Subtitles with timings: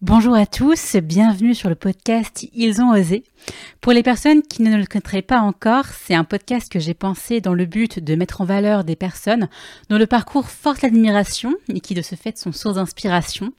[0.00, 3.24] Bonjour à tous, bienvenue sur le podcast Ils ont osé.
[3.80, 7.40] Pour les personnes qui ne le connaîtraient pas encore, c'est un podcast que j'ai pensé
[7.40, 9.48] dans le but de mettre en valeur des personnes
[9.90, 13.52] dont le parcours force l'admiration et qui de ce fait sont source d'inspiration.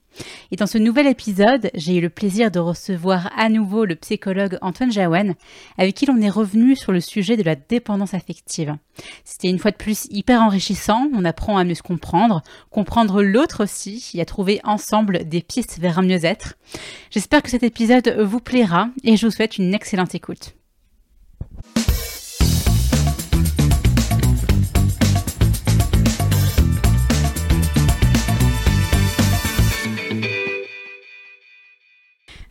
[0.51, 4.57] Et dans ce nouvel épisode, j'ai eu le plaisir de recevoir à nouveau le psychologue
[4.61, 5.35] Antoine Jaouen,
[5.77, 8.75] avec qui l'on est revenu sur le sujet de la dépendance affective.
[9.23, 13.63] C'était une fois de plus hyper enrichissant, on apprend à mieux se comprendre, comprendre l'autre
[13.63, 16.55] aussi, et à trouver ensemble des pistes vers un mieux-être.
[17.11, 20.55] J'espère que cet épisode vous plaira, et je vous souhaite une excellente écoute.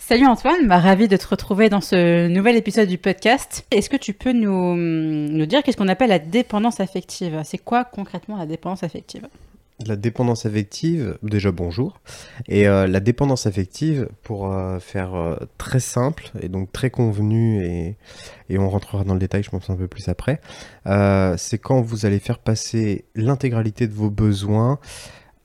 [0.08, 3.66] Salut Antoine, bah, ravi de te retrouver dans ce nouvel épisode du podcast.
[3.70, 7.42] Est-ce que tu peux nous, nous dire qu'est-ce qu'on appelle la dépendance affective?
[7.44, 9.28] C'est quoi concrètement la dépendance affective?
[9.86, 12.00] La dépendance affective, déjà bonjour.
[12.48, 17.62] Et euh, la dépendance affective, pour euh, faire euh, très simple et donc très convenu,
[17.66, 17.98] et,
[18.48, 20.40] et, on rentrera dans le détail, je pense un peu plus après,
[21.36, 24.78] c'est quand vous allez faire passer l'intégralité de vos besoins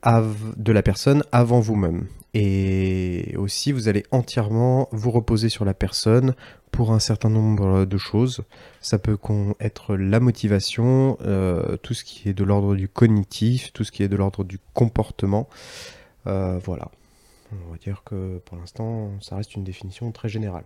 [0.04, 2.06] de la personne avant vous-même.
[2.34, 6.34] Et aussi, vous allez entièrement vous reposer sur la personne
[6.72, 8.42] pour un certain nombre de choses.
[8.80, 9.16] Ça peut
[9.60, 14.02] être la motivation, euh, tout ce qui est de l'ordre du cognitif, tout ce qui
[14.02, 15.48] est de l'ordre du comportement.
[16.26, 16.90] Euh, voilà.
[17.52, 20.64] On va dire que pour l'instant, ça reste une définition très générale.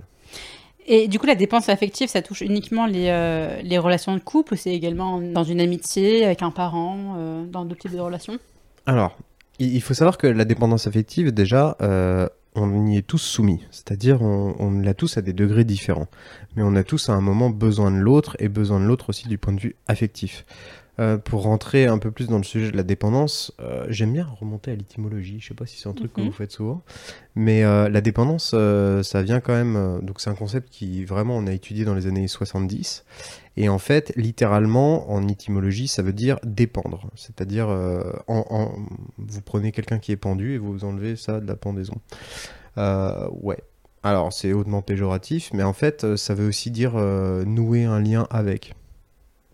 [0.87, 4.55] Et du coup, la dépense affective, ça touche uniquement les, euh, les relations de couple
[4.55, 8.39] ou c'est également dans une amitié, avec un parent, dans d'autres types de relations?
[8.87, 9.19] Alors,
[9.59, 13.65] il faut savoir que la dépendance affective, déjà, euh, on y est tous soumis.
[13.71, 16.09] C'est-à-dire, on, on l'a tous à des degrés différents.
[16.57, 19.29] Mais on a tous à un moment besoin de l'autre et besoin de l'autre aussi
[19.29, 20.45] du point de vue affectif.
[21.01, 24.27] Euh, pour rentrer un peu plus dans le sujet de la dépendance, euh, j'aime bien
[24.41, 25.39] remonter à l'étymologie.
[25.39, 26.27] Je sais pas si c'est un truc que mhm.
[26.27, 26.83] vous faites souvent,
[27.37, 30.01] mais euh, la dépendance, ça vient quand même.
[30.03, 33.05] donc c'est un concept qui vraiment on a étudié dans les années 70.
[33.61, 37.11] Et en fait, littéralement, en étymologie, ça veut dire dépendre.
[37.17, 37.69] C'est-à-dire,
[38.29, 38.73] en,
[39.19, 41.97] vous prenez quelqu'un qui est pendu et vous enlevez ça de la pendaison.
[42.77, 43.59] ouais.
[44.05, 48.75] Alors c'est hautement péjoratif, mais en fait, ça veut aussi dire nouer un lien avec.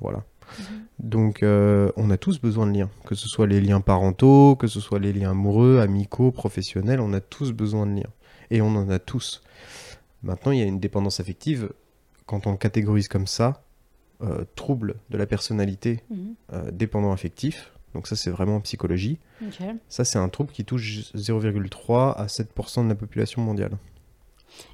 [0.00, 0.22] Voilà.
[0.58, 0.84] Mhm.
[1.00, 4.66] Donc euh, on a tous besoin de liens, que ce soit les liens parentaux, que
[4.66, 8.12] ce soit les liens amoureux, amicaux, professionnels, on a tous besoin de liens.
[8.50, 9.42] Et on en a tous.
[10.22, 11.70] Maintenant, il y a une dépendance affective,
[12.26, 13.63] quand on le catégorise comme ça,
[14.24, 16.34] euh, trouble de la personnalité mhm.
[16.52, 17.72] euh, dépendant affectif.
[17.94, 19.18] Donc ça, c'est vraiment en psychologie.
[19.88, 23.72] Ça, c'est un trouble qui touche 0,3 à 7% de la population mondiale.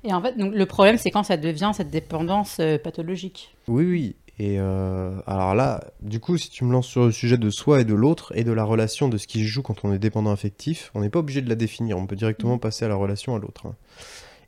[0.05, 3.55] Et en fait, donc, le problème, c'est quand ça devient cette dépendance pathologique.
[3.69, 4.16] Oui, oui.
[4.41, 7.83] Et euh, alors là, du coup, si tu me lances sur le sujet de soi
[7.83, 9.99] et de l'autre et de la relation de ce qui se joue quand on est
[9.99, 12.60] dépendant affectif, on n'est pas obligé de la définir, on peut directement mm.
[12.60, 13.66] passer à la relation à l'autre.
[13.66, 13.75] Hein.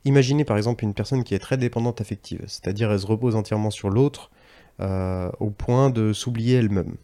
[0.07, 3.71] Imaginez par exemple une personne qui est très dépendante affective, c'est-à-dire elle se repose entièrement
[3.71, 4.42] sur l'autre euh,
[4.81, 6.97] au point de s'oublier elle-même.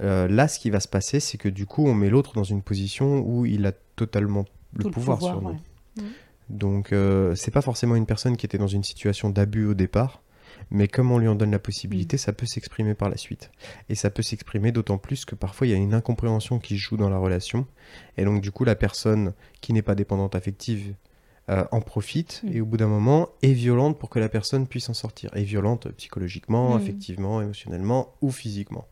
[0.00, 2.44] Euh, là, ce qui va se passer, c'est que du coup, on met l'autre dans
[2.44, 5.58] une position où il a totalement le, pouvoir, sur nous.
[5.96, 6.02] Mm.
[6.48, 6.94] Donc,
[7.34, 10.22] c'est pas forcément une personne qui était dans une situation d'abus au départ
[10.70, 12.18] mais comme on lui en donne la possibilité, mm.
[12.18, 13.50] ça peut s'exprimer par la suite.
[13.88, 16.96] Et ça peut s'exprimer d'autant plus que parfois il y a une incompréhension qui joue
[16.96, 17.66] dans la relation,
[18.16, 20.94] et donc du coup la personne qui n'est pas dépendante affective
[21.50, 22.52] euh, en profite, mm.
[22.52, 25.30] et au bout d'un moment est violente pour que la personne puisse en sortir.
[25.34, 26.76] Est violente psychologiquement, mm.
[26.76, 28.86] affectivement, émotionnellement ou physiquement.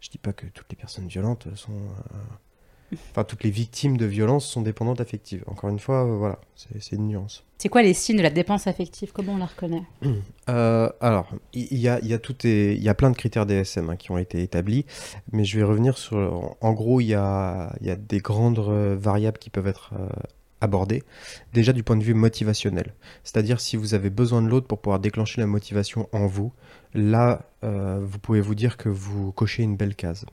[0.00, 1.72] Je dis pas que toutes les personnes violentes sont...
[1.72, 2.16] Euh,
[3.10, 5.42] Enfin, toutes les victimes de violences sont dépendantes affectives.
[5.46, 7.44] Encore une fois, euh, voilà, c'est une nuance.
[7.58, 9.10] C'est quoi les signes de la dépendance affective?
[9.12, 9.82] Comment on la reconnaît?
[10.50, 13.96] Euh, Alors, il y, a, y, a et, y a plein de critères DSM hein,
[13.96, 14.84] qui ont été établis,
[15.32, 16.54] mais je vais revenir sur.
[16.60, 19.94] En gros, il y a, y a, des grandes variables qui peuvent être
[20.64, 21.02] abordées.
[21.52, 24.98] Déjà du point de vue motivationnel, c'est-à-dire si vous avez besoin de l'autre pour pouvoir
[24.98, 26.52] déclencher la motivation en vous,
[26.92, 30.26] là, vous pouvez vous dire que vous cochez une belle case.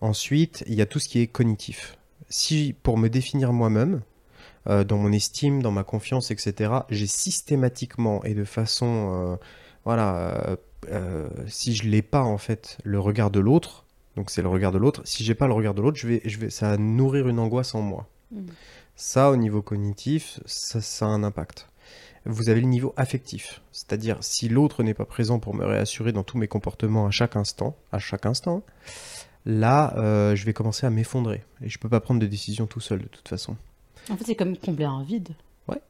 [0.00, 1.96] Ensuite, il y a tout ce qui est cognitif.
[2.28, 4.02] Si pour me définir moi-même,
[4.68, 9.36] euh, dans mon estime, dans ma confiance, etc., j'ai systématiquement et de façon, euh,
[9.84, 10.58] voilà,
[10.90, 13.86] euh, si je l'ai pas en fait le regard de l'autre,
[14.16, 15.02] donc c'est le regard de l'autre.
[15.04, 17.38] Si j'ai pas le regard de l'autre, je vais, je vais, ça va nourrir une
[17.38, 18.08] angoisse en moi.
[18.30, 18.40] Mmh.
[19.00, 21.68] Ça, au niveau cognitif, ça, ça a un impact.
[22.24, 26.24] Vous avez le niveau affectif, c'est-à-dire si l'autre n'est pas présent pour me réassurer dans
[26.24, 28.64] tous mes comportements à chaque instant, à chaque instant,
[29.46, 31.44] là, euh, je vais commencer à m'effondrer.
[31.62, 33.56] Et je peux pas prendre de décision tout seul, de toute façon.
[34.10, 35.28] En fait, c'est comme combler un vide.
[35.68, 35.80] Ouais.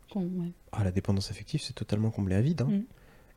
[0.73, 2.61] Ah, la dépendance affective, c'est totalement combler un vide.
[2.61, 2.71] Hein.
[2.71, 2.83] Mm.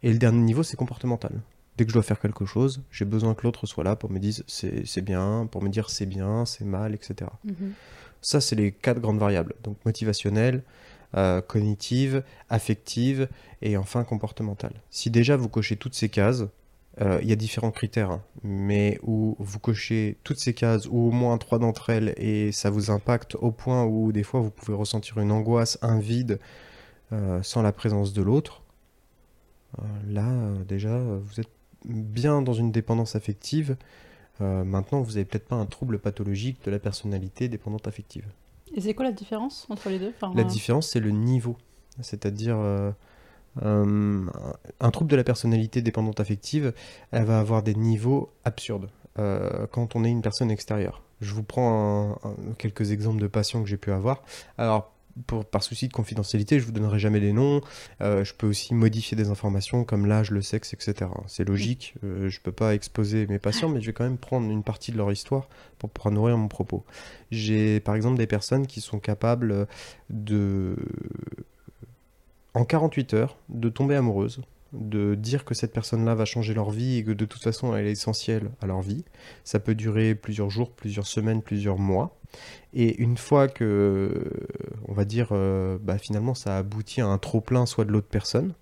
[0.03, 1.39] Et le dernier niveau, c'est comportemental.
[1.77, 4.19] Dès que je dois faire quelque chose, j'ai besoin que l'autre soit là pour me
[4.19, 7.31] dire c'est bien, pour me dire c'est bien, c'est mal, etc.
[8.21, 9.55] Ça, c'est les quatre grandes variables.
[9.63, 10.63] Donc motivationnel,
[11.17, 13.27] euh, cognitive, affective
[13.61, 14.73] et enfin comportementale.
[14.89, 16.45] Si déjà vous cochez toutes ces cases,
[17.01, 21.09] euh, il y a différents critères, hein, mais où vous cochez toutes ces cases ou
[21.09, 24.51] au moins trois d'entre elles et ça vous impacte au point où des fois vous
[24.51, 26.39] pouvez ressentir une angoisse, un vide
[27.11, 28.63] euh, sans la présence de l'autre,
[30.07, 30.29] là
[30.67, 31.51] déjà vous êtes
[31.85, 33.75] bien dans une dépendance affective.
[34.41, 38.25] Maintenant, vous n'avez peut-être pas un trouble pathologique de la personnalité dépendante affective.
[38.73, 40.13] Et c'est quoi la différence entre les deux?
[40.35, 41.57] La différence, c'est le niveau.
[41.99, 42.91] C'est-à-dire, euh,
[43.63, 44.25] euh,
[44.79, 46.73] un trouble de la personnalité dépendante affective,
[47.11, 48.89] elle va avoir des niveaux absurdes
[49.19, 51.03] euh, quand on est une personne extérieure.
[51.19, 52.17] Je vous prends
[52.57, 54.23] quelques exemples de patients que j'ai pu avoir.
[54.57, 54.91] Alors,
[55.49, 57.61] par souci de confidentialité, je vous donnerai jamais des noms.
[58.01, 61.09] Euh, je peux aussi modifier des informations comme l'âge, le sexe, etc.
[61.27, 61.95] C'est logique.
[62.03, 64.91] Euh, je peux pas exposer mes patients, mais je vais quand même prendre une partie
[64.91, 65.47] de leur histoire
[65.77, 66.85] pour pouvoir nourrir mon propos.
[67.31, 69.67] J'ai par exemple des personnes qui sont capables
[70.09, 70.75] de,
[72.53, 74.41] en 48 heures, de tomber amoureuses
[74.73, 77.87] de dire que cette personne-là va changer leur vie et que de toute façon elle
[77.87, 79.03] est essentielle à leur vie.
[79.43, 82.17] Ça peut durer plusieurs jours, plusieurs semaines, plusieurs mois.
[82.73, 84.31] Et une fois que,
[84.87, 88.53] on va dire, euh, bah, finalement ça aboutit à un trop-plein soit de l'autre personne,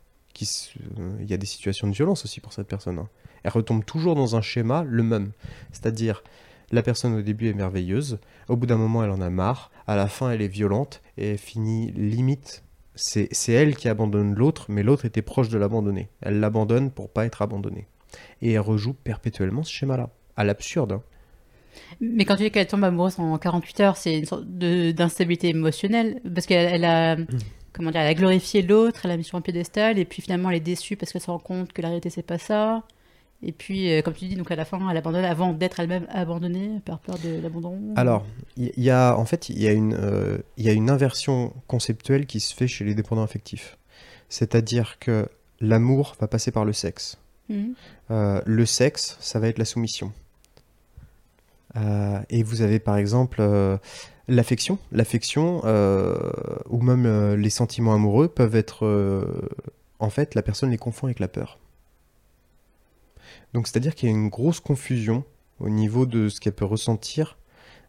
[0.99, 2.99] euh, il y a des situations de violence aussi pour cette personne.
[2.99, 3.09] Hein.
[3.43, 5.31] Elle retombe toujours dans un schéma le même.
[5.71, 6.23] C'est-à-dire,
[6.71, 9.95] la personne au début est merveilleuse, au bout d'un moment elle en a marre, à
[9.95, 12.63] la fin elle est violente et elle finit limite
[12.99, 16.09] c'est elle qui abandonne l'autre, mais l'autre était proche de l'abandonner.
[16.21, 17.87] Elle l'abandonne pour pas être abandonnée.
[18.41, 20.93] Et elle rejoue perpétuellement ce schéma-là, à l'absurde.
[20.93, 21.03] Hein.
[22.01, 26.21] Mais quand tu dis qu'elle tombe amoureuse en 48 heures, c'est une sorte d'instabilité émotionnelle,
[26.33, 27.27] parce qu'elle a, mm.
[27.73, 30.49] comment dire, elle a glorifié l'autre, elle l'a mis sur un piédestal, et puis finalement
[30.49, 32.83] elle est déçue parce qu'elle se rend compte que la réalité c'est pas ça.
[33.41, 36.05] Et puis, euh, comme tu dis, donc à la fin, elle abandonne avant d'être elle-même
[36.09, 37.93] abandonnée par peur de l'abandon.
[37.95, 38.25] Alors,
[38.57, 41.53] il y, a en fait, il y a une, euh, il y a une inversion
[41.67, 43.77] conceptuelle qui se fait chez les dépendants affectifs.
[44.27, 45.29] C'est-à-dire que
[45.61, 47.17] l'amour va passer par le sexe.
[47.47, 47.73] Mhm.
[48.11, 50.11] Euh, le sexe, ça va être la soumission.
[52.29, 53.41] et vous avez par exemple
[54.27, 54.79] l'affection.
[54.91, 55.61] L'affection,
[56.69, 58.85] ou même les sentiments amoureux, peuvent être.
[59.99, 61.57] en fait, la personne les confond avec la peur.
[63.53, 65.23] Donc c'est-à-dire qu'il y a une grosse confusion
[65.59, 67.37] au niveau de ce qu'elle peut ressentir,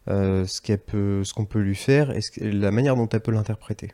[0.07, 3.31] euh, ce qu'elle peut, ce qu'on peut lui faire et la manière dont elle peut
[3.31, 3.93] l'interpréter.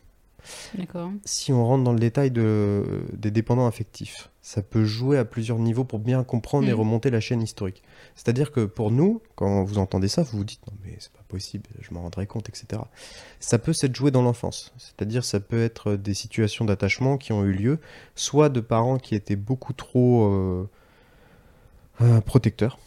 [0.75, 1.12] D'accord.
[1.25, 5.60] Si on rentre dans le détail de, des dépendants affectifs, ça peut jouer à plusieurs
[5.60, 6.75] niveaux pour bien comprendre et mm.
[6.75, 7.84] remonter la chaîne historique.
[8.16, 11.24] C'est-à-dire que pour nous, quand vous entendez ça, vous vous dites non mais c'est pas
[11.28, 12.81] possible, je m'en rendrai compte, etc.
[13.40, 14.74] Ça peut s'être joué dans l'enfance.
[14.78, 17.80] C'est-à-dire ça peut être des situations d'attachement qui ont eu lieu,
[18.16, 20.70] soit de parents qui étaient beaucoup trop euh,
[22.26, 22.78] protecteurs.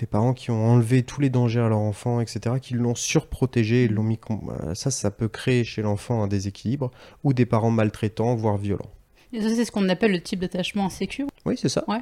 [0.00, 3.86] Des parents qui ont enlevé tous les dangers à leur enfant, etc., qui l'ont surprotégé,
[3.86, 4.18] l'ont mis.
[4.30, 6.90] Euh, ça, ça peut créer chez l'enfant un déséquilibre,
[7.22, 8.90] ou des parents maltraitants, voire violents.
[9.32, 11.84] Et ça, c'est ce qu'on appelle le type d'attachement insécure Oui, c'est ça.
[11.86, 12.00] Ouais.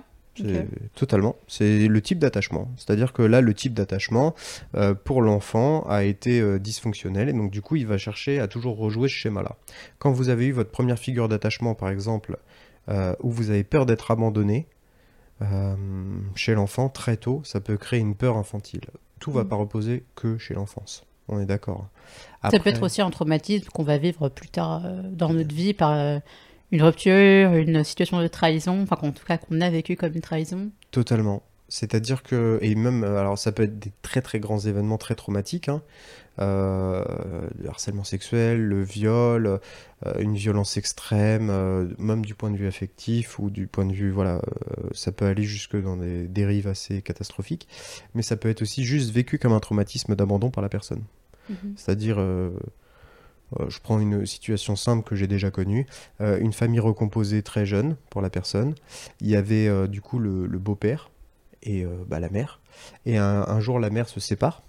[0.94, 1.36] Totalement.
[1.46, 2.70] C'est le type d'attachement.
[2.78, 4.34] C'est-à-dire que là, le type d'attachement
[4.74, 8.48] euh, pour l'enfant a été euh, dysfonctionnel et donc du coup, il va chercher à
[8.48, 9.56] toujours rejouer ce schéma-là.
[9.98, 12.38] Quand vous avez eu votre première figure d'attachement, par exemple,
[13.22, 14.66] où vous avez peur d'être abandonné,
[15.42, 15.74] euh,
[16.34, 18.82] chez l'enfant, très tôt, ça peut créer une peur infantile.
[19.20, 19.48] Tout va mm.
[19.48, 21.04] pas reposer que chez l'enfance.
[21.28, 21.86] On est d'accord.
[22.50, 25.72] Ça peut être aussi un traumatisme qu'on va vivre plus tard euh, dans notre vie
[25.72, 26.18] par euh,
[26.72, 30.20] une rupture, une situation de trahison, enfin en tout cas qu'on a vécu comme une
[30.20, 30.70] trahison.
[30.90, 31.42] Totalement.
[31.68, 35.68] C'est-à-dire que, et même, alors ça peut être des très très grands événements très traumatiques,
[35.70, 35.82] hein,
[36.38, 37.04] euh,
[37.58, 39.60] le harcèlement sexuel, le viol,
[40.06, 43.92] euh, une violence extrême, euh, même du point de vue affectif ou du point de
[43.92, 44.40] vue, voilà,
[44.92, 47.68] ça peut aller jusque dans des dérives assez catastrophiques,
[48.14, 51.02] mais ça peut être aussi juste vécu comme un traumatisme d'abandon par la personne.
[51.50, 51.74] Mhm.
[51.76, 55.86] C'est-à-dire, je prends une situation simple que j'ai déjà connue,
[56.20, 58.74] une famille recomposée très jeune pour la personne,
[59.20, 61.10] il y avait du coup le, beau-père
[61.62, 62.60] et bah, la mère,
[63.04, 64.62] et un jour la mère se sépare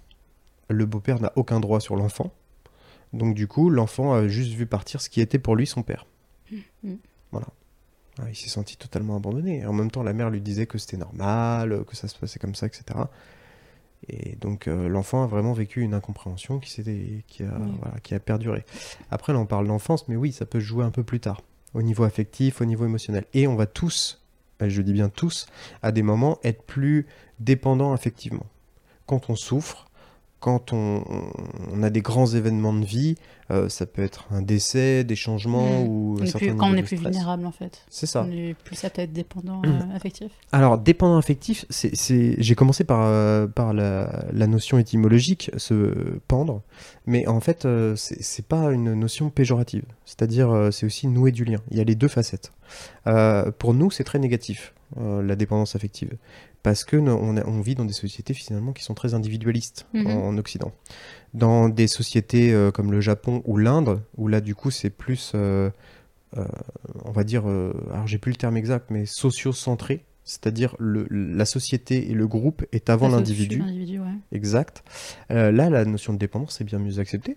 [0.68, 2.32] le beau-père n'a aucun droit sur l'enfant.
[3.12, 6.06] Donc du coup, l'enfant a juste vu partir ce qui était pour lui son père.
[6.82, 6.94] Mm.
[7.30, 7.46] Voilà.
[8.20, 9.60] Ah, il s'est senti totalement abandonné.
[9.60, 12.38] Et en même temps, la mère lui disait que c'était normal, que ça se passait
[12.38, 12.84] comme ça, etc.
[14.08, 17.58] Et donc euh, l'enfant a vraiment vécu une incompréhension qui, qui, a,
[18.02, 18.64] qui a perduré.
[19.10, 21.42] Après, là, on parle d'enfance, mais oui, ça peut jouer un peu plus tard,
[21.72, 23.24] au niveau affectif, au niveau émotionnel.
[23.32, 24.22] Et on va tous,
[24.60, 25.46] je dis bien tous,
[25.82, 27.06] à des moments être plus
[27.40, 28.46] dépendants affectivement.
[29.06, 29.90] Quand on souffre,
[30.44, 31.02] quand on,
[31.72, 33.14] on a des grands événements de vie,
[33.50, 35.88] euh, ça peut être un décès, des changements Mm.
[35.88, 37.12] ou On un est certain plus- quand on est plus stress.
[37.14, 37.82] vulnérable en fait.
[37.88, 38.26] C'est ça.
[38.28, 39.64] On est plus apte à être dépendant Mm.
[39.92, 40.30] euh, affectif.
[40.52, 41.94] Alors, dépendant affectif, c'est,
[42.38, 46.60] j'ai commencé par, euh, par la, la notion étymologique, se pendre,
[47.06, 49.84] mais en fait, euh, c'est, c'est pas une notion péjorative.
[50.04, 51.60] C'est-à-dire, euh, c'est aussi nouer du lien.
[51.70, 52.52] Il y a les deux facettes.
[53.06, 56.10] Euh, pour nous, c'est très négatif, euh, la dépendance affective,
[56.64, 60.06] parce que on, a- on vit dans des sociétés finalement qui sont très individualistes Mhm.
[60.08, 60.72] en, en Occident.
[61.34, 65.32] Dans des sociétés euh, comme le Japon ou l'Inde, où là, du coup, c'est plus,
[65.36, 65.70] euh,
[66.36, 66.44] euh,
[67.04, 72.14] on va dire, alors j'ai plus le terme exact, mais socio-centré, c'est-à-dire la société et
[72.14, 74.06] le groupe est avant l'individu, ouais.
[74.32, 74.82] exact.
[75.28, 77.36] Là, la notion de dépendance est bien mieux acceptée.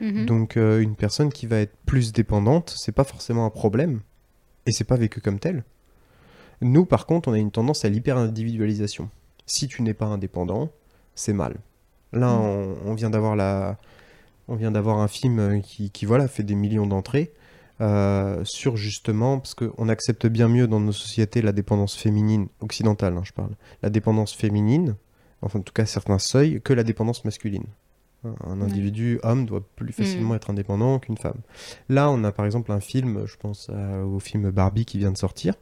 [0.00, 0.24] Mhm.
[0.26, 4.00] Donc, une personne qui va être plus dépendante, c'est pas forcément un problème,
[4.64, 5.62] et c'est pas vécu comme tel.
[6.60, 9.10] Nous, par contre, on a une tendance à l'hyper-individualisation.
[9.46, 10.70] Si tu n'es pas indépendant,
[11.14, 11.56] c'est mal.
[12.12, 12.40] Là, Mm.
[12.40, 13.78] on, on vient d'avoir la,
[14.48, 17.32] on vient d'avoir un film qui, qui, voilà fait des millions d'entrées
[17.80, 23.16] euh, sur justement parce qu'on accepte bien mieux dans nos sociétés la dépendance féminine occidentale,
[23.16, 23.50] hein, je parle,
[23.82, 24.96] la dépendance féminine,
[25.42, 27.64] enfin en tout cas certains seuils, que la dépendance masculine.
[28.44, 30.36] Un individu homme doit plus facilement Mm.
[30.36, 31.40] être indépendant qu'une femme.
[31.88, 35.12] Là, on a par exemple un film, je pense à- au film Barbie qui vient
[35.12, 35.54] de sortir,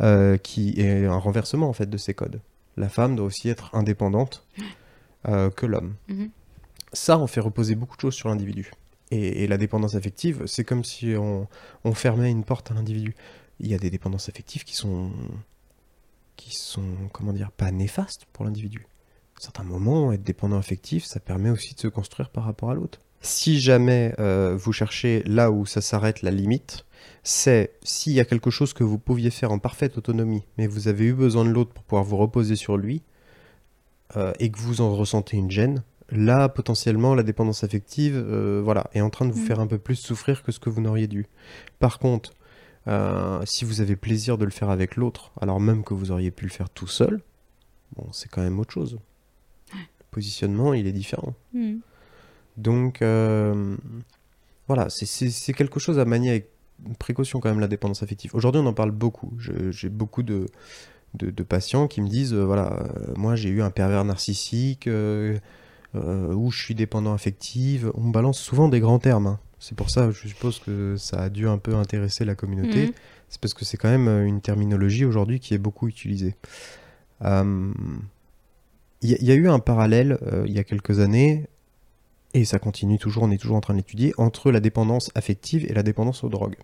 [0.00, 2.40] euh, qui est un renversement en fait de ces codes.
[2.76, 4.46] La femme doit aussi être indépendante
[5.28, 5.94] euh, que l'homme.
[6.08, 6.30] Mhm.
[6.92, 8.70] Ça, on fait reposer beaucoup de choses sur l'individu.
[9.10, 11.46] Et, et la dépendance affective, c'est comme si on,
[11.84, 13.14] on fermait une porte à l'individu.
[13.60, 15.10] Il y a des dépendances affectives qui sont,
[16.36, 16.82] qui sont,
[17.12, 18.86] comment dire, pas néfastes pour l'individu.
[19.44, 22.74] À certains moments, être dépendant affectif, ça permet aussi de se construire par rapport à
[22.74, 23.00] l'autre.
[23.20, 26.86] Si jamais euh, vous cherchez là où ça s'arrête la limite,
[27.24, 30.88] c'est s'il y a quelque chose que vous pouviez faire en parfaite autonomie, mais vous
[30.88, 33.02] avez eu besoin de l'autre pour pouvoir vous reposer sur lui,
[34.16, 38.88] euh, et que vous en ressentez une gêne, là potentiellement la dépendance affective euh, voilà,
[38.94, 39.46] est en train de vous Mm.
[39.46, 41.26] faire un peu plus souffrir que ce que vous n'auriez dû.
[41.80, 42.32] Par contre,
[42.88, 46.30] euh, si vous avez plaisir de le faire avec l'autre, alors même que vous auriez
[46.30, 47.20] pu le faire tout seul,
[47.94, 48.98] bon, c'est quand même autre chose.
[50.14, 51.34] Positionnement, il est différent.
[51.52, 51.80] Mhm.
[52.56, 53.76] Donc, euh,
[54.68, 56.48] voilà, c'est- quelque chose à manier avec
[56.98, 58.30] précaution quand même, la dépendance affective.
[58.34, 59.32] Aujourd'hui, on en parle beaucoup.
[59.70, 60.46] J'ai beaucoup de,
[61.14, 64.88] de, de patients qui me disent, euh, voilà, euh, moi j'ai eu un pervers narcissique,
[64.88, 67.90] ou je suis dépendant affective.
[67.94, 69.26] On me balance souvent des grands termes.
[69.28, 69.38] hein.
[69.60, 72.86] C'est pour ça, je suppose que ça a dû un peu intéresser la communauté.
[72.86, 72.92] Mhm.
[73.30, 76.34] C'est parce que c'est quand même une terminologie aujourd'hui qui est beaucoup utilisée.
[79.04, 81.46] Euh, Il y, a- eu un parallèle euh, il y a quelques années,
[82.32, 85.64] et ça continue toujours, on est toujours en train de l'étudier, entre la dépendance affective
[85.70, 86.56] et la dépendance aux drogues.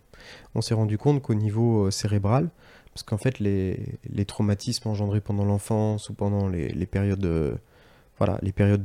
[0.55, 2.51] On s'est rendu compte qu'au niveau euh, cérébral,
[2.93, 7.57] parce qu'en fait les, traumatismes engendrés pendant l'enfance ou pendant les, les périodes, de,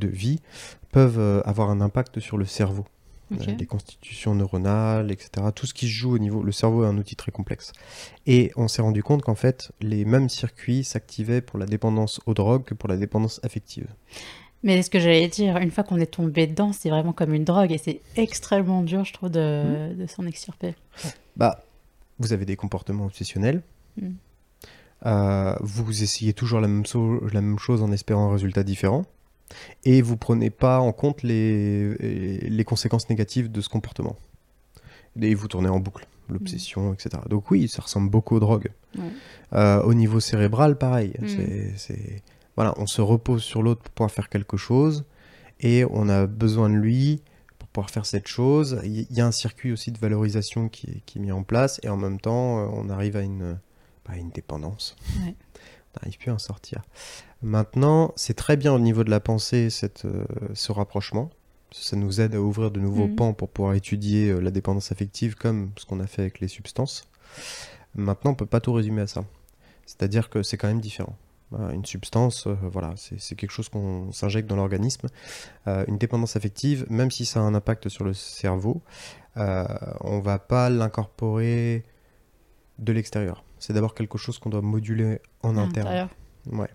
[0.08, 0.40] vie
[0.92, 2.86] peuvent euh, avoir un impact sur le cerveau.
[3.42, 5.48] Euh, les constitutions neuronales, etc.
[5.54, 6.44] Tout ce qui se joue au niveau.
[6.44, 7.72] Le cerveau est un outil très complexe.
[8.25, 12.34] Et on s'est rendu compte qu'en fait, les mêmes circuits s'activaient pour la dépendance aux
[12.34, 13.88] drogues que pour la dépendance affective.
[14.63, 17.44] Mais ce que j'allais dire, une fois qu'on est tombé dedans, c'est vraiment comme une
[17.44, 20.74] drogue et c'est extrêmement dur, je trouve, de, de s'en extirper.
[21.38, 21.63] Bah,
[22.18, 23.62] vous avez des comportements obsessionnels.
[24.01, 24.10] Mm.
[25.06, 29.06] Euh, vous essayez toujours la même, so- la même chose en espérant un résultat différent.
[29.84, 34.18] Et vous prenez pas en compte les, les conséquences négatives de ce comportement.
[35.22, 37.22] Et vous tournez en boucle, l'obsession, etc.
[37.30, 38.72] Donc oui, ça ressemble beaucoup aux drogues.
[39.54, 41.14] Euh, au niveau cérébral, pareil.
[41.20, 41.28] Mm.
[41.78, 42.24] C'est,
[42.56, 45.06] Voilà, on se repose sur l'autre pour pouvoir faire quelque chose.
[45.62, 47.22] Et on a besoin de lui
[47.58, 48.80] pour pouvoir faire cette chose.
[48.84, 51.80] Il y a un circuit aussi de valorisation qui est, qui est mis en place.
[51.84, 53.58] Et en même temps, euh, on arrive à une,
[54.06, 54.96] bah, une dépendance.
[55.24, 55.36] Ouais.
[55.94, 56.84] On n'arrive plus à en sortir.
[57.46, 60.25] Maintenant, c'est très bien au niveau de la pensée, cette, euh,
[60.56, 61.30] ce rapprochement.
[61.72, 63.16] Ça nous aide à ouvrir de nouveaux Mhm.
[63.16, 66.48] pans pour pouvoir étudier euh, la dépendance affective comme ce qu'on a fait avec les
[66.48, 67.08] substances.
[67.94, 69.25] Maintenant, on peut pas tout résumer à ça.
[69.86, 71.16] C'est-à-dire que c'est quand même différent.
[71.72, 75.08] Une substance, euh, voilà, c'est quelque chose qu'on s'injecte dans l'organisme.
[75.68, 78.82] Une dépendance affective, même si ça a un impact sur le cerveau,
[79.36, 81.84] on va pas l'incorporer
[82.80, 83.44] de l'extérieur.
[83.60, 86.10] C'est d'abord quelque chose qu'on doit moduler en interne.
[86.52, 86.70] Ouais.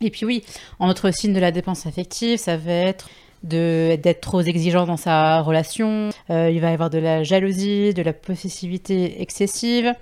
[0.00, 0.44] Et puis oui,
[0.78, 3.08] en autre signe de la dépense affective, ça va être
[3.42, 6.08] d'être trop exigeant dans sa relation.
[6.30, 9.94] Euh, il va y avoir de la jalousie, de la possessivité excessive.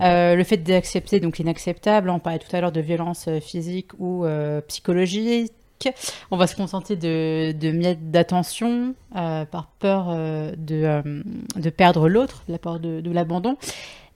[0.00, 3.90] Euh, le fait d'accepter donc l'inacceptable, on parlait tout à l'heure de violence euh, physique
[3.98, 5.52] ou euh, psychologique.
[6.30, 10.08] On va se contenter de, miettes d'attention par peur
[10.56, 13.56] de, perdre l'autre, la peur de, de l'abandon.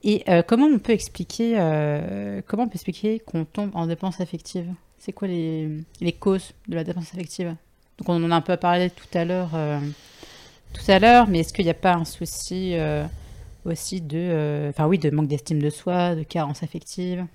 [0.03, 1.53] Et comment on peut expliquer
[2.47, 4.65] comment on peut expliquer qu'on tombe en dépense affective?
[5.05, 5.69] C'est quoi les,
[5.99, 7.53] les causes de la dépense affective?
[7.97, 9.77] Donc on en a un peu parlé tout à l'heure, euh,
[10.71, 13.03] tout à l'heure, mais est-ce qu'il n'y a pas un souci euh,
[13.65, 17.25] aussi de, euh, enfin oui, de manque d'estime de soi, de carence affective?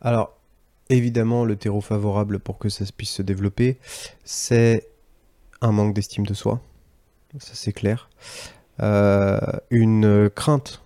[0.00, 0.36] Alors,
[0.90, 3.78] évidemment, le terreau favorable pour que ça puisse se développer,
[4.24, 4.88] c'est
[5.60, 6.60] un manque d'estime de soi.
[7.38, 8.10] Ça, c'est clair.
[8.80, 10.82] Une crainte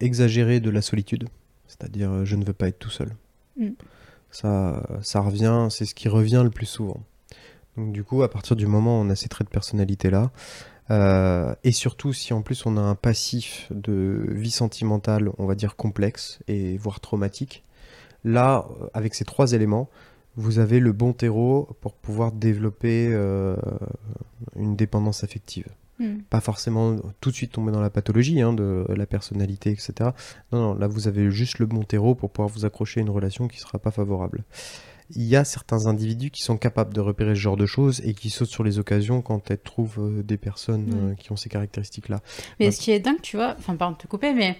[0.00, 1.28] exagérée de la solitude.
[1.66, 3.10] C'est-à-dire, je ne veux pas être tout seul.
[3.58, 3.72] Mm.
[4.42, 7.00] Ça, revient, c'est ce qui revient le plus souvent.
[7.76, 10.30] Du coup, à partir du moment où on a ces traits de personnalité-là,
[10.90, 15.54] euh, et surtout si en plus on a un passif de vie sentimentale, on va
[15.54, 17.64] dire complexe et voire traumatique,
[18.24, 19.88] là, euh, avec ces trois éléments,
[20.36, 23.56] vous avez le bon terreau pour pouvoir développer euh,
[24.54, 25.66] une dépendance affective.
[25.98, 26.18] Mm.
[26.28, 30.10] Pas forcément tout de suite tomber dans la pathologie hein, de la personnalité, etc.
[30.52, 33.10] Non, non, là vous avez juste le bon terreau pour pouvoir vous accrocher à une
[33.10, 34.44] relation qui sera pas favorable.
[35.14, 38.12] Il y a certains individus qui sont capables de repérer ce genre de choses et
[38.12, 41.10] qui sautent sur les occasions quand elles trouvent euh, des personnes Mm.
[41.10, 42.20] euh, qui ont ces caractéristiques-là.
[42.58, 42.70] Mais Ouais.
[42.72, 44.58] ce qui est dingue, tu vois, enfin, pardon de te couper, mais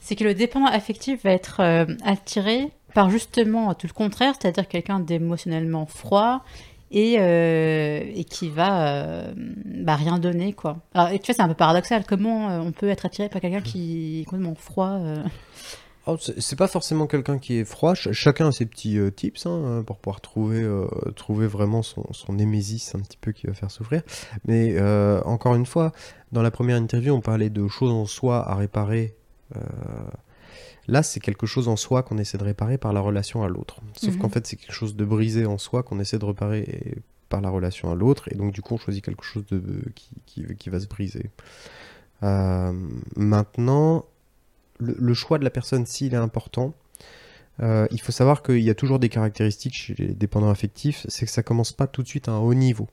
[0.00, 4.68] c'est que le dépendant affectif va être euh, attiré par justement tout le contraire, c'est-à-dire
[4.68, 6.44] quelqu'un d'émotionnellement froid
[6.90, 10.78] et, euh, et qui va euh, bah, rien donner, quoi.
[10.94, 12.04] Alors, et tu vois, c'est un peu paradoxal.
[12.06, 14.98] Comment euh, on peut être attiré par quelqu'un qui est complètement froid
[16.10, 19.82] Oh, c'est pas forcément quelqu'un qui est froid, ch- chacun a ses petits tips hein,
[19.86, 20.66] pour pouvoir trouver,
[21.16, 22.32] trouver vraiment son, son
[22.94, 24.00] un petit peu qui va faire souffrir.
[24.46, 24.80] Mais
[25.26, 25.92] encore une fois,
[26.32, 29.16] dans la première interview, on parlait de choses en soi à réparer.
[30.88, 33.80] Là, c'est quelque chose en soi qu'on essaie de réparer par la relation à l'autre.
[33.94, 34.20] Sauf Mhm.
[34.20, 36.96] qu'en fait, c'est quelque chose de brisé en soi qu'on essaie de réparer
[37.28, 38.32] par la relation à l'autre.
[38.32, 39.60] Et donc, du coup, on choisit quelque chose de,
[39.94, 41.30] qui, qui- qui va se briser.
[42.22, 42.72] Euh,
[43.16, 44.06] maintenant,
[44.78, 46.74] le, le choix de la personne, s'il est important,
[47.60, 51.26] euh, il faut savoir qu'il y a toujours des caractéristiques chez les dépendants affectifs, c'est
[51.26, 52.88] que ça commence pas tout de suite à un haut niveau.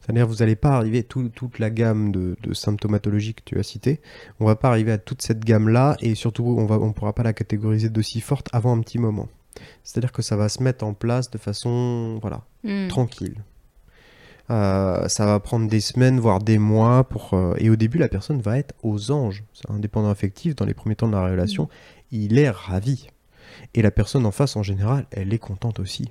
[0.00, 3.62] C'est-à-dire vous n'allez pas arriver tout- toute la gamme de, de symptomatologie que tu as
[3.62, 4.00] cité.
[4.40, 7.22] On va pas arriver à toute cette gamme-là et surtout on va on pourra pas
[7.22, 9.28] la catégoriser d'aussi forte avant un petit moment.
[9.82, 12.88] C'est-à-dire que ça va se mettre en place de façon voilà hmm.
[12.88, 13.36] tranquille.
[14.50, 18.08] Euh, ça va prendre des semaines, voire des mois pour euh, et au début la
[18.08, 19.42] personne va être aux anges.
[19.54, 21.68] C'est un dépendant affectif dans les premiers temps de la relation,
[22.10, 23.08] il est ravi
[23.72, 26.10] et la personne en face en général, elle est contente aussi.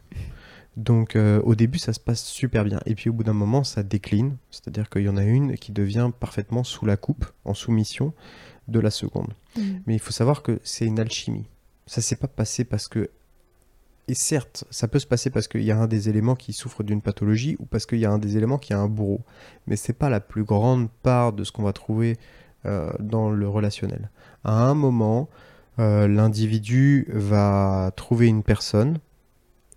[0.76, 3.64] Donc euh, au début ça se passe super bien et puis au bout d'un moment
[3.64, 7.54] ça décline, c'est-à-dire qu'il y en a une qui devient parfaitement sous la coupe, en
[7.54, 8.14] soumission
[8.68, 9.34] de la seconde.
[9.56, 9.80] Hmm.
[9.86, 11.46] Mais il faut savoir que c'est une alchimie.
[11.86, 13.10] Ça s'est pas passé parce que.
[14.10, 16.84] Et certes, ça peut se passer parce qu'il y a un des éléments qui souffre
[16.84, 19.22] d'une pathologie ou parce qu'il y a un des éléments qui a un bourreau.
[19.66, 22.18] Mais c'est pas la plus grande part de ce qu'on va trouver
[22.66, 24.10] euh, dans le relationnel.
[24.44, 25.30] À un moment,
[25.80, 29.00] euh, l'individu va trouver une personne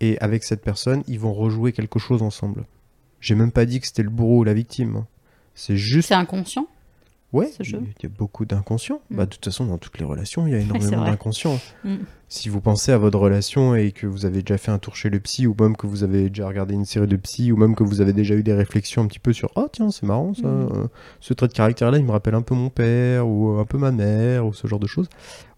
[0.01, 2.65] et avec cette personne, ils vont rejouer quelque chose ensemble.
[3.19, 4.95] J'ai même pas dit que c'était le bourreau ou la victime.
[4.97, 5.07] hein.
[5.55, 6.67] C'est juste C'est inconscient?
[7.33, 7.81] Ouais, ce jeu?
[7.83, 9.01] il y a beaucoup d'inconscients.
[9.09, 9.15] Mm.
[9.17, 11.09] Bah, de toute façon, dans toutes les relations, il y a énormément vrai.
[11.11, 11.59] d'inconscients.
[11.83, 11.95] Mm.
[12.29, 15.09] Si vous pensez à votre relation et que vous avez déjà fait un tour chez
[15.09, 17.75] le psy, ou même que vous avez déjà regardé une série de psy, ou même
[17.75, 20.33] que vous avez déjà eu des réflexions un petit peu sur Oh, tiens, c'est marrant
[20.35, 20.69] ça, Mm.
[20.73, 20.87] euh,
[21.19, 23.91] ce trait de caractère-là, il me rappelle un peu mon père, ou un peu ma
[23.91, 25.09] mère, ou ce genre de choses.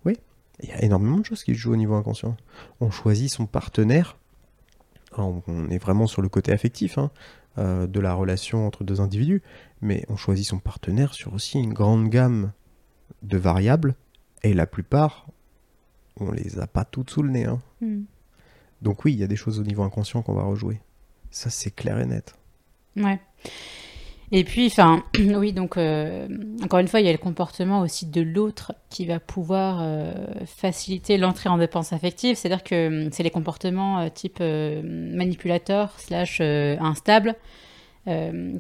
[0.06, 0.16] Oui,
[0.64, 2.36] il y a énormément de choses qui se jouent au niveau inconscient.
[2.80, 4.18] On choisit son partenaire.
[5.18, 7.12] On est vraiment sur le côté affectif hein,
[7.58, 9.42] euh, de la relation entre deux individus,
[9.82, 12.52] mais on choisit son partenaire sur aussi une grande gamme
[13.24, 13.96] de variables,
[14.44, 15.28] et la plupart,
[16.20, 17.46] on les a pas toutes sous le nez.
[17.46, 17.60] hein.
[17.82, 18.04] Hmm.
[18.82, 20.80] Donc oui, il y a des choses au niveau inconscient qu'on va rejouer.
[21.32, 22.36] Ça, c'est clair et net.
[22.96, 23.20] Ouais.
[24.32, 26.28] Et puis, enfin, oui, donc, euh,
[26.64, 30.14] encore une fois, il y a le comportement aussi de l'autre qui va pouvoir euh,
[30.46, 32.36] faciliter l'entrée en dépense affective.
[32.36, 37.36] C'est-à-dire que hum, c'est les comportements euh, type manipulateur slash instable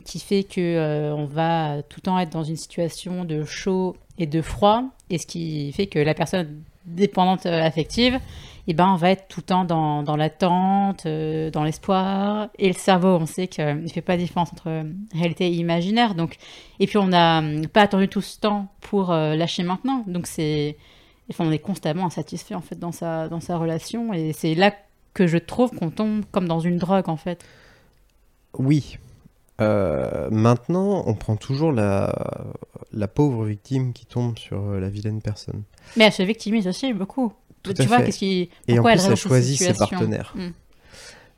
[0.06, 4.28] qui fait que on va tout le temps être dans une situation de chaud et
[4.28, 8.20] de froid, et ce qui fait que la personne dépendante affective,
[8.68, 12.50] eh ben, on va être tout le temps dans, dans l'attente, euh, dans l'espoir.
[12.58, 15.54] Et le cerveau, on sait qu'il ne fait pas de différence entre euh, réalité et
[15.54, 16.16] imaginaire.
[16.16, 16.38] Donc,
[16.80, 20.04] et puis, on n'a hum, pas attendu tout ce temps pour euh, lâcher maintenant.
[20.08, 20.78] Donc, c'est,
[21.30, 24.14] enfin, on est constamment insatisfait en fait dans sa, dans sa relation.
[24.14, 24.74] Et c'est là
[25.14, 27.44] que je trouve qu'on tombe comme dans une drogue en fait.
[28.58, 28.98] Oui.
[29.62, 32.14] Euh, maintenant, on prend toujours la,
[32.94, 35.64] la pauvre victime qui tombe sur euh, la vilaine personne.
[35.98, 37.34] Mais elle se victimise aussi beaucoup.
[37.64, 38.06] Tout tu à vois, fait.
[38.06, 38.50] qu'est-ce qui.
[38.68, 40.34] Et en plus, elle choisit ses partenaires.
[40.36, 40.50] Mm.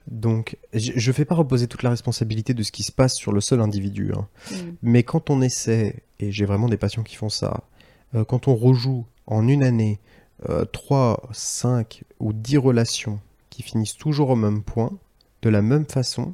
[0.07, 3.31] Donc, je ne fais pas reposer toute la responsabilité de ce qui se passe sur
[3.31, 4.11] le seul individu.
[4.15, 4.27] hein.
[4.51, 4.55] Mm.
[4.81, 7.63] Mais quand on essaie, et j'ai vraiment des patients qui font ça,
[8.15, 9.99] euh, quand on rejoue en une année
[10.49, 14.91] euh, 3, 5 ou 10 relations qui finissent toujours au même point,
[15.43, 16.33] de la même façon,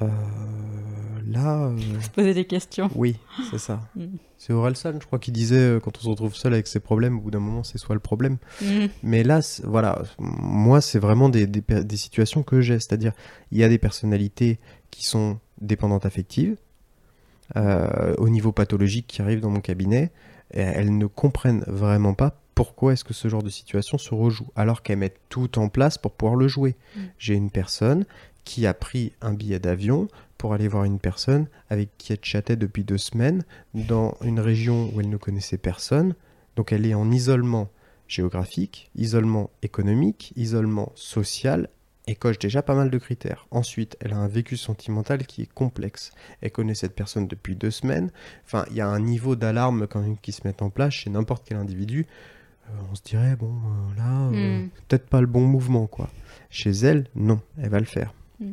[0.00, 2.90] là, euh, Se poser des questions.
[2.94, 3.16] oui,
[3.50, 3.80] c'est ça.
[3.96, 4.16] Mm.
[4.40, 7.18] C'est Orelsan, je crois, qui disait euh, quand on se retrouve seul avec ses problèmes,
[7.18, 8.36] au bout d'un moment, c'est soit le problème.
[8.62, 8.86] Mm.
[9.02, 12.74] Mais là, voilà, moi, c'est vraiment des, des per- des situations que j'ai.
[12.74, 13.12] C'est-à-dire,
[13.50, 14.60] il y a des personnalités
[14.92, 16.56] qui sont dépendantes affectives,
[17.56, 20.12] euh, au niveau pathologique, qui arrivent dans mon cabinet,
[20.54, 24.46] et elles ne comprennent vraiment pas pourquoi est-ce que ce genre de situation se rejoue,
[24.54, 26.76] alors qu'elles mettent tout en place pour pouvoir le jouer.
[26.96, 27.00] Mm.
[27.18, 28.04] J'ai une personne
[28.48, 30.08] qui a pris un billet d'avion
[30.38, 34.90] pour aller voir une personne avec qui elle chattait depuis deux semaines dans une région
[34.94, 36.14] où elle ne connaissait personne.
[36.56, 37.68] Donc elle est en isolement
[38.06, 41.68] géographique, isolement économique, isolement social,
[42.06, 43.46] et coche déjà pas mal de critères.
[43.50, 46.10] Ensuite, elle a un vécu sentimental qui est complexe.
[46.40, 48.10] Elle connaît cette personne depuis deux semaines.
[48.46, 51.10] Enfin, il y a un niveau d'alarme quand même qui se met en place chez
[51.10, 52.06] n'importe quel individu.
[52.70, 54.70] Euh, on se dirait, bon, euh, là, euh, Mm.
[54.88, 56.08] peut-être pas le bon mouvement, quoi.
[56.48, 58.14] Chez elle, non, elle va le faire.
[58.40, 58.52] Mm.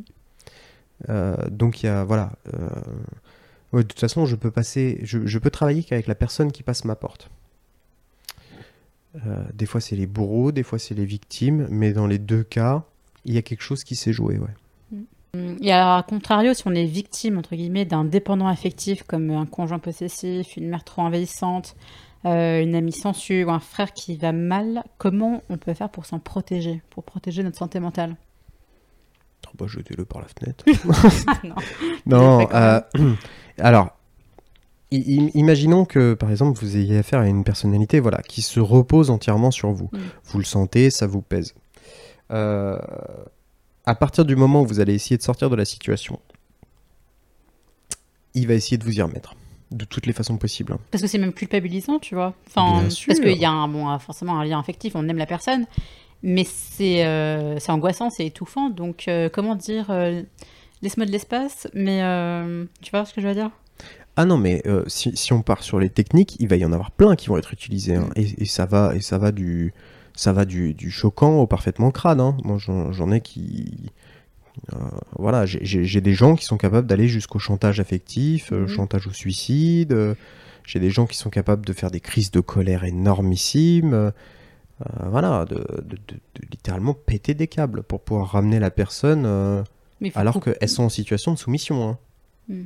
[1.08, 2.32] Euh, donc il y a, voilà.
[2.54, 2.68] euh,
[3.72, 6.96] de toute façon, je peux passer, je, peux travailler qu'avec la personne qui passe ma
[6.96, 7.30] porte.
[9.26, 12.42] Euh, des fois, c'est les bourreaux, des fois, c'est les victimes, mais dans les deux
[12.42, 12.84] cas,
[13.24, 14.48] il y a quelque chose qui s'est joué, ouais.
[15.60, 19.44] Et alors, à contrario, si on est victime, entre guillemets, d'un dépendant affectif comme un
[19.44, 21.76] conjoint possessif, une mère trop envahissante,
[22.24, 26.20] une amie sensu ou un frère qui va mal, comment on peut faire pour s'en
[26.20, 28.16] protéger, pour protéger notre santé mentale?
[29.46, 30.64] Oh, bah, jetez-le par la fenêtre.
[31.44, 31.54] Non.
[32.06, 32.80] Non, euh,
[33.58, 33.90] alors,
[34.90, 39.50] imaginons que, par exemple, vous ayez affaire à une personnalité voilà, qui se repose entièrement
[39.50, 39.88] sur vous.
[39.92, 39.98] Mm.
[40.24, 41.54] Vous le sentez, ça vous pèse.
[42.30, 42.78] Euh,
[43.84, 46.18] à partir du moment où vous allez essayer de sortir de la situation,
[48.34, 49.34] il va essayer de vous y remettre.
[49.72, 50.72] De toutes les façons possibles.
[50.74, 50.78] hein.
[50.92, 52.34] Parce que c'est même culpabilisant, tu vois.
[52.46, 55.66] Enfin, parce qu'il y a un, bon, forcément un lien affectif, on aime la personne,
[56.22, 58.70] mais c'est euh, angoissant, c'est étouffant.
[58.70, 60.22] Donc, euh, comment dire, euh,
[60.82, 63.50] laisse-moi de l'espace, mais euh, tu vois ce que je veux dire?
[64.16, 66.72] Ah non, mais euh, si, si on part sur les techniques, il va y en
[66.72, 67.96] avoir plein qui vont être utilisées.
[67.96, 68.08] hein.
[68.16, 69.74] Et, et ça va, et ça va du,
[70.14, 72.20] ça va du, du choquant au parfaitement crade.
[72.20, 72.36] hein.
[72.42, 73.90] Moi, j'en ai qui,
[74.72, 74.76] euh,
[75.18, 78.68] voilà, j'ai- des gens qui sont capables d'aller jusqu'au chantage affectif, euh, Mhm.
[78.68, 79.92] chantage au suicide.
[79.92, 80.14] euh,
[80.64, 84.12] j'ai des gens qui sont capables de faire des crises de colère énormissimes.
[84.82, 88.70] Euh, euh, voilà, de, de- de- de littéralement péter des câbles pour pouvoir ramener la
[88.70, 89.24] personne.
[89.26, 89.62] euh,
[90.14, 91.88] alors qu'elles sont en situation de soumission.
[91.88, 91.98] hein.
[92.48, 92.62] Mm.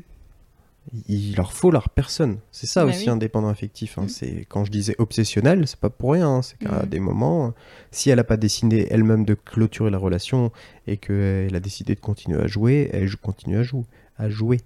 [1.09, 2.38] Il leur faut leur personne.
[2.51, 3.11] C'est ça Bah aussi oui.
[3.11, 3.99] un dépendant affectif.
[3.99, 4.05] hein.
[4.05, 4.09] Mm.
[4.09, 6.29] C'est quand je disais obsessionnel, c'est pas pour rien.
[6.37, 6.42] hein.
[6.42, 6.88] C'est qu'à Mm.
[6.88, 7.53] des moments,
[7.92, 10.51] si elle n'a pas décidé elle-même de clôturer la relation
[10.88, 13.85] et qu'elle a décidé de continuer à jouer, elle continue à jouer,
[14.18, 14.59] à jouer.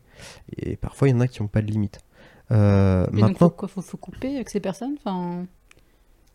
[0.57, 1.99] Et parfois, il y en a qui n'ont pas de limite.
[2.53, 5.45] Euh, Mais donc, maintenant, faut, quoi, faut, faut couper avec ces personnes enfin...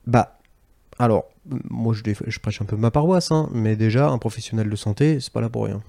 [0.06, 0.38] bah,
[0.99, 5.21] alors, moi je, prêche un peu ma paroisse, hein, mais déjà, un professionnel de santé,
[5.21, 5.81] c'est pas là pour rien.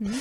[0.00, 0.12] Mhm.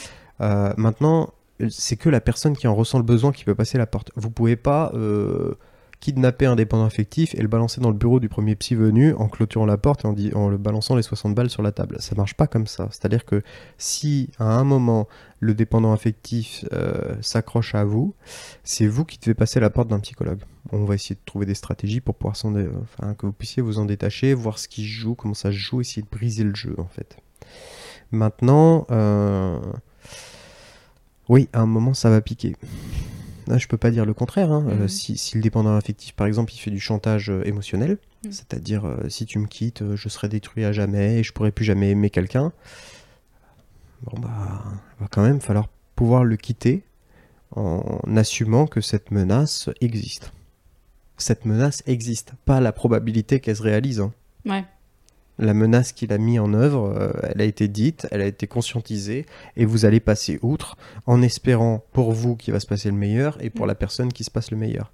[0.41, 1.33] Euh, maintenant,
[1.69, 4.11] c'est que la personne qui en ressent le besoin qui peut passer la porte.
[4.15, 5.55] Vous pouvez pas euh,
[5.99, 9.27] kidnapper un dépendant affectif et le balancer dans le bureau du premier psy venu en
[9.27, 11.97] clôturant la porte et en, le balançant les 60 balles sur la table.
[11.99, 12.87] Ça marche pas comme ça.
[12.91, 13.41] C'est-à-dire que
[13.77, 15.07] si à un moment
[15.39, 18.13] le dépendant affectif euh, s'accroche à vous,
[18.63, 20.39] c'est vous qui devez passer la porte d'un psychologue.
[20.71, 23.79] On va essayer de trouver des stratégies pour pouvoir s'en enfin, que vous puissiez vous
[23.79, 26.75] en détacher, voir ce qui joue, comment ça se joue, essayer de briser le jeu
[26.77, 27.17] en fait.
[28.11, 29.59] Maintenant, euh,
[31.27, 32.55] oui, à un moment ça va piquer.
[33.49, 34.51] Là, je peux pas dire le contraire.
[34.51, 34.65] hein.
[34.69, 34.87] Euh, Mhm.
[34.87, 38.31] si, si le dépendant affectif, par exemple, il fait du chantage euh, émotionnel, Mhm.
[38.31, 41.65] c'est-à-dire euh, si tu me quittes, je serai détruit à jamais et je pourrai plus
[41.65, 42.53] jamais aimer quelqu'un.
[44.03, 44.63] Bon bah,
[44.97, 46.83] il va quand même falloir pouvoir le quitter
[47.55, 50.31] en assumant que cette menace existe.
[51.17, 53.99] Cette menace existe, pas la probabilité qu'elle se réalise.
[53.99, 54.13] hein.
[54.45, 54.63] Ouais.
[55.41, 58.45] La menace qu'il a mis en œuvre, euh, elle a été dite, elle a été
[58.45, 59.25] conscientisée,
[59.55, 60.75] et vous allez passer outre
[61.05, 63.69] en espérant pour vous qu'il va se passer le meilleur et pour Mm.
[63.69, 64.91] la personne qui se passe le meilleur.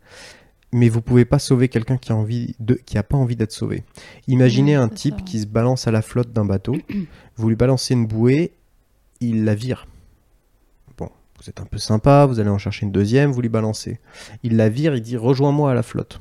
[0.71, 3.53] Mais vous pouvez pas sauver quelqu'un qui a envie de, qui a pas envie d'être
[3.53, 3.84] sauvé.
[4.27, 5.23] Imaginez un type ça.
[5.25, 6.75] qui se balance à la flotte d'un bateau,
[7.38, 8.51] vous lui balancez une bouée,
[9.21, 9.88] il la vire.
[10.97, 13.99] Bon, vous êtes un peu sympa, vous allez en chercher une deuxième, vous lui balancez.
[14.43, 16.19] Il la vire, il dit rejoins-moi à la flotte.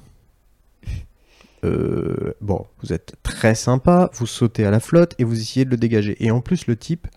[1.64, 5.70] Euh, bon, vous êtes très sympa, vous sautez à la flotte et vous essayez de
[5.70, 6.16] le dégager.
[6.24, 7.09] Et en plus, le type,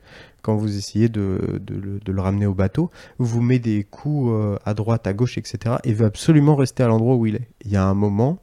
[0.41, 4.31] quand vous essayez de, de le- de le ramener au bateau, vous met des coups
[4.31, 5.75] euh, à droite, à gauche, etc.
[5.83, 7.47] et veut absolument rester à l'endroit où il est.
[7.65, 8.39] Il y a un moment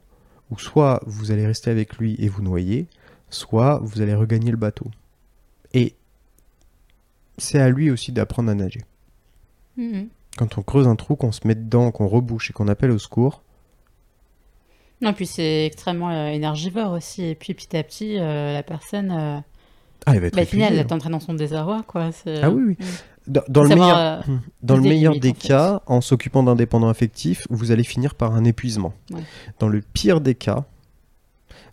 [0.51, 2.87] où soit vous allez rester avec lui et vous noyer,
[3.31, 4.85] soit vous allez regagner le bateau.
[5.73, 5.95] Et
[7.37, 8.81] c'est à lui aussi d'apprendre à nager.
[9.77, 10.07] Mhm.
[10.37, 12.99] Quand on creuse un trou, qu'on se met dedans, qu'on rebouche et qu'on appelle au
[12.99, 13.41] secours,
[15.01, 17.23] Non, puis c'est extrêmement euh, énergivore aussi.
[17.23, 19.11] Et puis petit à petit, euh, la personne.
[19.11, 19.39] euh,
[20.05, 20.83] Ah, il va être Bah, final, elle hein.
[20.85, 22.09] t'entraîne dans son désarroi, quoi.
[22.41, 22.87] Ah oui, oui.
[23.27, 24.21] Dans, dans le meilleur, euh,
[24.61, 25.47] dans le des meilleur limites, des en fait.
[25.47, 28.93] cas, en s'occupant d'un dépendant affectif, vous allez finir par un épuisement.
[29.11, 29.21] Ouais.
[29.59, 30.65] Dans le pire des cas,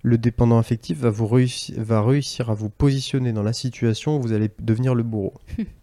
[0.03, 4.21] le dépendant affectif va, vous réussi- va réussir à vous positionner dans la situation où
[4.23, 5.35] vous allez devenir le bourreau.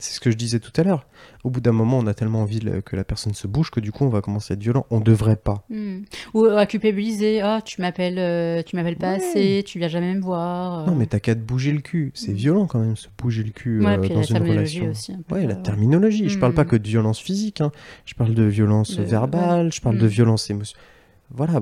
[0.00, 1.06] C'est ce que je disais tout à l'heure.
[1.44, 3.92] Au bout d'un moment, on a tellement envie que la personne se bouge que du
[3.92, 4.86] coup, on va commencer à être violent.
[4.90, 5.64] On devrait pas.
[5.70, 6.00] Hmm.
[6.34, 9.16] Ou à culpabiliser, ah, tu m'appelles euh, tu m'appelles pas Ouais.
[9.16, 10.86] assez, tu viens jamais me voir.
[10.86, 10.96] Non, euh.
[10.96, 12.10] mais t'as qu'à te bouger le cul.
[12.14, 12.36] C'est Mm.
[12.36, 14.90] violent quand même, se bouger le cul Ouais, euh, puis dans la une terminologie relation.
[14.90, 15.12] aussi.
[15.12, 16.28] un peu, Ouais, la euh, terminologie.
[16.28, 16.68] Je parle pas Mm.
[16.68, 17.60] que de violence physique.
[17.60, 17.70] hein.
[18.06, 19.72] Je parle de violence verbale.
[19.72, 20.84] Je parle de violence émotionnelle.
[21.32, 21.60] Voilà,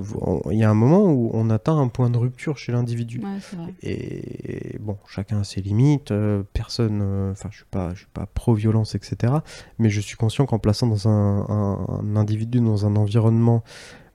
[0.51, 3.19] il y a un moment où on atteint un point de rupture chez l'individu.
[3.57, 3.73] Ouais.
[3.83, 6.11] Et bon, chacun a ses limites.
[6.11, 9.33] euh, personne, euh, enfin, je suis pas, je suis pas pro-violence, etc.
[9.77, 13.63] Mais je suis conscient qu'en plaçant dans un, un- un individu dans un environnement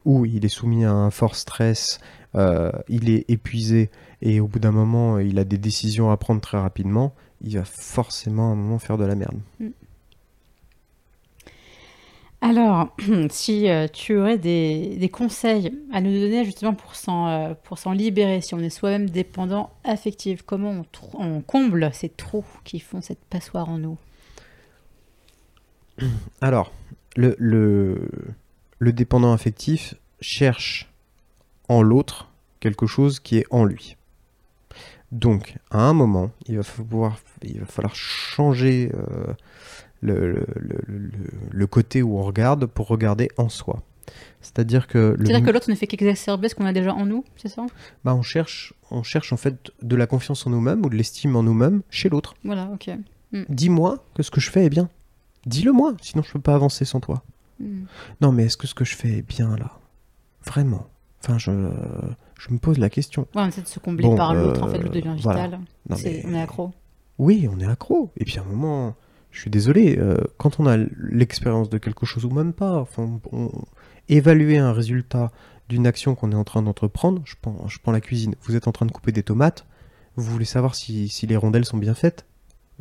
[0.05, 1.99] où il est soumis à un fort stress,
[2.35, 3.91] euh, il est épuisé
[4.23, 7.65] et au bout d'un moment, il a des décisions à prendre très rapidement, il va
[7.65, 9.39] forcément à un moment faire de la merde.
[12.45, 12.95] Alors,
[13.31, 17.93] si euh, tu aurais des, conseils à nous donner justement pour s'en euh, pour s'en
[17.93, 23.25] libérer, si on est soi-même dépendant affectif, comment on, comble ces trous qui font cette
[23.31, 23.97] passoire en nous?
[26.43, 26.71] Alors,
[27.17, 28.11] le,
[28.79, 30.93] dépendant affectif cherche
[31.71, 32.29] en l'autre
[32.61, 33.97] quelque chose qui est en lui.
[35.13, 39.33] Donc, à un moment, il va falloir, il va falloir changer euh,
[40.05, 41.11] le, le- le- le-
[41.51, 43.83] le côté où on regarde pour regarder en soi.
[44.41, 47.25] C'est-à-dire que, le, C'est-à-dire que l'autre ne fait qu'exacerber ce qu'on a déjà en nous,
[47.37, 47.65] c'est ça?
[48.05, 51.35] Bah, on, cherche, on cherche en fait de la confiance en nous-mêmes ou de l'estime
[51.37, 52.35] en nous-mêmes chez l'autre.
[52.45, 52.91] Voilà, ok.
[53.49, 54.89] Dis-moi que ce que je fais est bien.
[55.47, 57.23] Dis-le moi, sinon je peux pas avancer sans toi.
[57.61, 57.85] Hmm.
[58.21, 59.73] Non, mais est-ce que ce que je fais est bien là?
[60.45, 60.87] Vraiment
[61.23, 61.51] Enfin, je,
[62.39, 63.27] je me pose la question.
[63.35, 65.45] Ouais, essaie de se combler Bon, par l'autre, en euh, fait, l'autre devient voilà.
[65.47, 65.61] vital.
[65.89, 66.71] Non, C'est- mais- On est accro.
[67.19, 68.11] Oui, on est accro.
[68.19, 68.95] Et puis à un moment,
[69.35, 73.21] je suis désolé, euh, quand on a l'expérience de quelque chose ou même pas, enfin,
[73.33, 73.51] on-
[74.09, 75.31] évaluer un résultat
[75.69, 78.69] d'une action qu'on est en train d'entreprendre, je prends, je prends la cuisine, vous êtes
[78.69, 79.67] en train de couper des tomates,
[80.17, 82.25] vous voulez savoir si, si les rondelles sont bien faites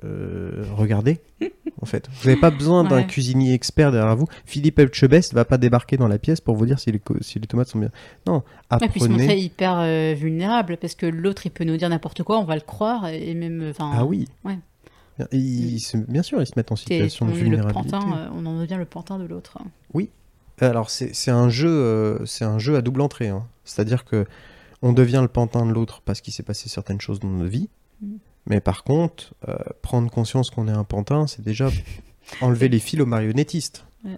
[0.03, 1.19] Euh, Regardez,
[1.81, 2.09] en fait.
[2.11, 3.05] Vous n'avez pas besoin d'un Ouais.
[3.07, 4.25] cuisinier expert derrière vous.
[4.43, 7.45] Philippe Etchebest va pas débarquer dans la pièce pour vous dire si les, si les
[7.45, 7.91] tomates sont bien.
[8.25, 8.41] Non,
[8.81, 9.41] Et puis se montrer apprenez.
[9.41, 12.61] hyper euh, vulnérable, parce que l'autre, il peut nous dire n'importe quoi, on va le
[12.61, 13.71] croire, et même...
[13.79, 14.27] Ah oui.
[14.43, 14.57] Ouais.
[15.31, 17.91] Ils bien sûr, ils se mettent en situation on de vulnérabilité.
[17.91, 19.57] pantin, euh, on en devient le pantin de l'autre.
[20.61, 23.27] Alors c'est un jeu, euh, c'est un jeu à double entrée.
[23.27, 23.47] hein.
[23.65, 24.25] C'est-à-dire que
[24.81, 27.69] on devient le pantin de l'autre parce qu'il s'est passé certaines choses dans notre vie.
[28.01, 28.15] Mm.
[28.47, 31.69] Mais par contre, euh, prendre conscience qu'on est un pantin, c'est déjà
[32.41, 33.85] enlever les fils aux marionnettistes.
[34.05, 34.17] Ouais.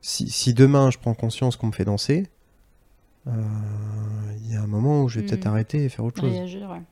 [0.00, 2.26] Si, si demain je prends conscience qu'on me fait danser,
[3.26, 3.30] euh,
[4.44, 5.48] il y a un moment où je vais peut-être Mm.
[5.48, 6.30] arrêter et faire autre chose.
[6.32, 6.82] Réagir, ouais.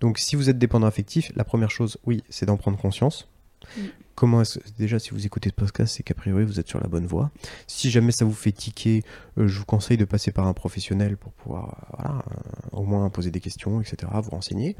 [0.00, 3.29] Donc si vous êtes dépendant affectif, la première chose, oui, c'est d'en prendre conscience.
[3.76, 3.80] Mm.
[4.14, 6.88] Comment est-ce déjà si vous écoutez ce podcast, c'est qu'a priori vous êtes sur la
[6.88, 7.30] bonne voie.
[7.66, 9.02] Si jamais ça vous fait tiquer,
[9.38, 12.84] euh, je vous conseille de passer par un professionnel pour pouvoir euh, voilà, euh, au
[12.84, 14.76] moins poser des questions, etc., vous renseigner.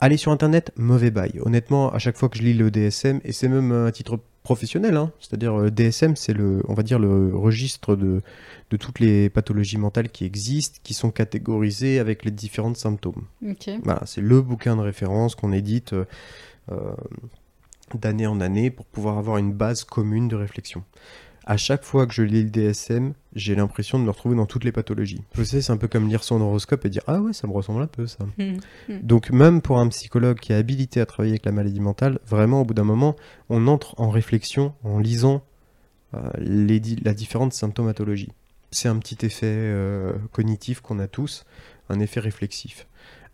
[0.00, 1.40] Allez sur internet, mauvais bail.
[1.44, 4.96] Honnêtement, à chaque fois que je lis le DSM, et c'est même à titre professionnel,
[4.96, 8.22] hein, c'est-à-dire euh, DSM, c'est le, on va dire le registre de,
[8.70, 13.26] de toutes les pathologies mentales qui existent, qui sont catégorisées avec les différents symptômes.
[13.82, 16.94] Voilà, c'est le bouquin de référence qu'on édite euh,
[17.96, 20.82] d'année en année pour pouvoir avoir une base commune de réflexion.
[21.46, 24.64] À chaque fois que je lis le DSM, j'ai l'impression de me retrouver dans toutes
[24.64, 25.22] les pathologies.
[25.32, 27.54] Je sais, c'est un peu comme lire son horoscope et dire Ah ouais, ça me
[27.54, 28.26] ressemble un peu ça.
[28.36, 28.58] Hmm.
[29.02, 32.60] Donc, même pour un psychologue qui est habilité à travailler avec la maladie mentale, vraiment,
[32.60, 33.16] au bout d'un moment,
[33.48, 35.42] on entre en réflexion en lisant
[36.12, 38.32] euh, les la différente symptomatologie.
[38.70, 41.46] C'est un petit effet euh, cognitif qu'on a tous,
[41.88, 42.86] un effet réflexif.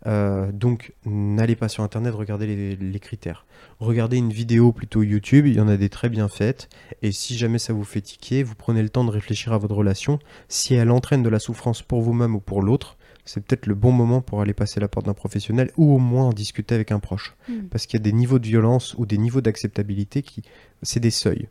[0.05, 3.45] Euh, donc, n'allez pas sur Internet, regardez les, les critères.
[3.79, 6.69] Regardez une vidéo plutôt YouTube, il y en a des très bien faites.
[7.01, 9.75] Et si jamais ça vous fait tiquer, vous prenez le temps de réfléchir à votre
[9.75, 10.19] relation.
[10.47, 13.91] Si elle entraîne de la souffrance pour vous-même ou pour l'autre, c'est peut-être le bon
[13.91, 16.99] moment pour aller passer la porte d'un professionnel ou au moins en discuter avec un
[16.99, 17.35] proche.
[17.49, 17.63] Hmm.
[17.71, 20.43] Parce qu'il y a des niveaux de violence ou des niveaux d'acceptabilité qui.
[20.83, 21.49] C'est des seuils.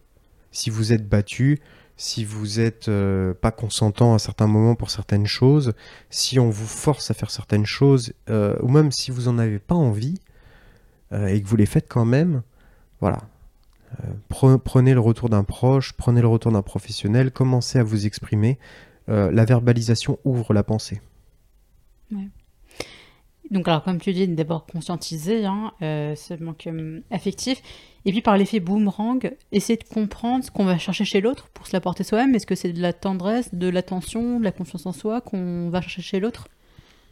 [0.52, 1.60] Si vous êtes battu,
[1.96, 5.74] si vous êtes euh, pas consentant à certains moments pour certaines choses,
[6.10, 9.58] si on vous force à faire certaines choses, euh, ou même si vous en avez
[9.58, 10.18] pas envie
[11.12, 12.42] euh, et que vous les faites quand même,
[13.00, 13.22] voilà.
[14.00, 18.06] Euh, pre- prenez le retour d'un proche, prenez le retour d'un professionnel, commencez à vous
[18.06, 18.58] exprimer.
[19.06, 21.02] La verbalisation ouvre la pensée.
[23.50, 26.66] Donc, alors, comme tu dis, d'abord conscientiser hein, ce manque
[27.10, 27.60] affectif,
[28.06, 31.66] et puis par l'effet boomerang, essayer de comprendre ce qu'on va chercher chez l'autre pour
[31.66, 32.34] se l'apporter soi-même.
[32.34, 35.80] Est-ce que c'est de la tendresse, de l'attention, de la confiance en soi qu'on va
[35.80, 36.48] chercher chez l'autre?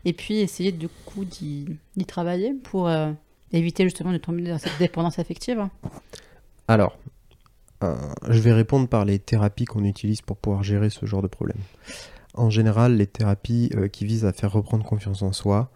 [0.04, 3.10] Et puis essayer du coup d'y travailler pour euh,
[3.52, 5.66] éviter justement de tomber dans cette dépendance affective.
[6.68, 6.98] Alors,
[7.82, 7.94] euh,
[8.28, 11.58] je vais répondre par les thérapies qu'on utilise pour pouvoir gérer ce genre de problème.
[12.34, 15.70] En général, les thérapies euh, qui visent à faire reprendre confiance en soi,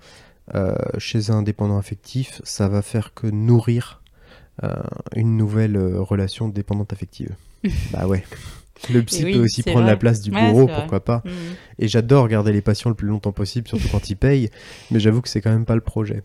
[0.99, 4.01] chez un dépendant affectif, ça va faire que nourrir
[5.15, 7.35] une nouvelle euh, relation dépendante affective.
[7.93, 8.25] bah ouais.
[8.93, 9.93] Le psy oui, peut aussi prendre vrai.
[9.93, 11.23] la place du Ouais, bourreau, pourquoi pas.
[11.25, 11.33] Mhm.
[11.79, 14.51] Et j'adore garder les patients le plus longtemps possible, surtout quand ils payent,
[14.91, 16.23] mais j'avoue que c'est quand même pas le projet.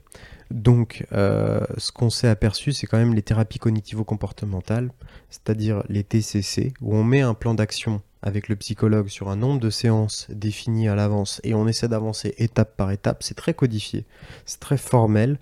[0.52, 4.92] Donc, euh, ce qu'on s'est aperçu, c'est quand même les thérapies cognitivo-comportementales,
[5.30, 9.60] c'est-à-dire les TCC, où on met un plan d'action avec le psychologue sur un nombre
[9.60, 13.24] de séances définies à l'avance et on essaie d'avancer étape par étape.
[13.24, 14.06] C'est très codifié,
[14.46, 15.40] c'est très formel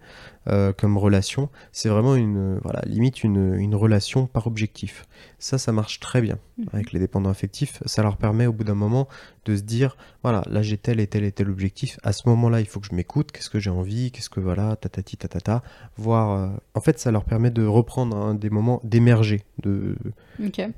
[0.49, 1.49] euh, comme relation.
[1.71, 5.05] C'est vraiment une, euh, voilà, limite une, une relation par objectif.
[5.37, 6.65] Ça, ça marche très bien Mhm.
[6.73, 7.81] avec les dépendants affectifs.
[7.85, 9.07] Ça leur permet au bout d'un moment
[9.45, 11.97] de se dire, voilà, là j'ai tel et tel et tel objectif.
[12.03, 13.31] À ce moment-là, il faut que je m'écoute.
[13.31, 14.11] Qu'est-ce que j'ai envie?
[14.11, 15.61] Qu'est-ce que voilà, tatati tatata.
[15.97, 16.31] Voir.
[16.31, 19.95] euh, En fait, ça leur permet de reprendre des moments, d'émerger de,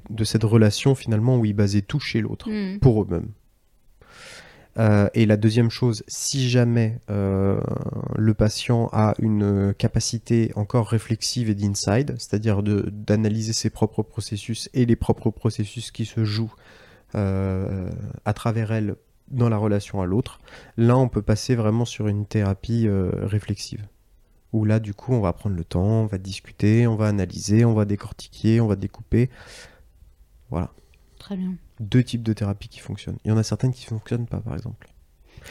[0.10, 2.80] de cette relation finalement où ils basaient tout chez l'autre Mhm.
[2.80, 3.30] pour eux-mêmes.
[4.80, 7.60] Euh, et la deuxième chose, si jamais euh,
[8.16, 14.86] le patient a une capacité encore réflexive et d'inside, c'est-à-dire d'analyser ses propres processus et
[14.86, 16.54] les propres processus qui se jouent
[17.16, 17.90] euh,
[18.24, 18.96] à travers elle
[19.30, 20.40] dans la relation à l'autre,
[20.78, 23.86] là on peut passer vraiment sur une thérapie euh, réflexive.
[24.54, 27.66] Où là du coup on va prendre le temps, on va discuter, on va analyser,
[27.66, 29.30] on va décortiquer, on va découper.
[30.50, 30.72] Voilà
[31.22, 31.54] Très bien.
[31.80, 33.18] deux types de thérapies qui fonctionnent.
[33.24, 34.88] Il y en a certaines qui ne fonctionnent pas, par exemple.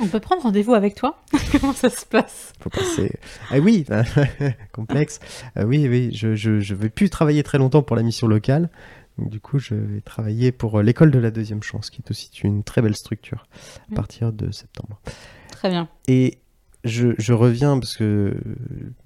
[0.01, 1.21] On peut prendre rendez-vous avec toi
[1.61, 2.53] Comment ça se passe?
[2.61, 3.13] Faut passer.
[3.51, 3.85] ah oui,
[4.73, 5.21] complexe.
[5.57, 8.69] Ah oui, oui, je, je, je vais plus travailler très longtemps pour la mission locale.
[9.19, 12.11] Donc, du coup, je vais travailler pour euh, l'école de la deuxième chance, qui est
[12.11, 13.47] aussi une très belle structure
[13.89, 13.95] à Mm.
[13.95, 15.01] partir de septembre.
[15.51, 15.89] Très bien.
[16.09, 16.39] Et
[16.85, 18.35] je, je reviens parce que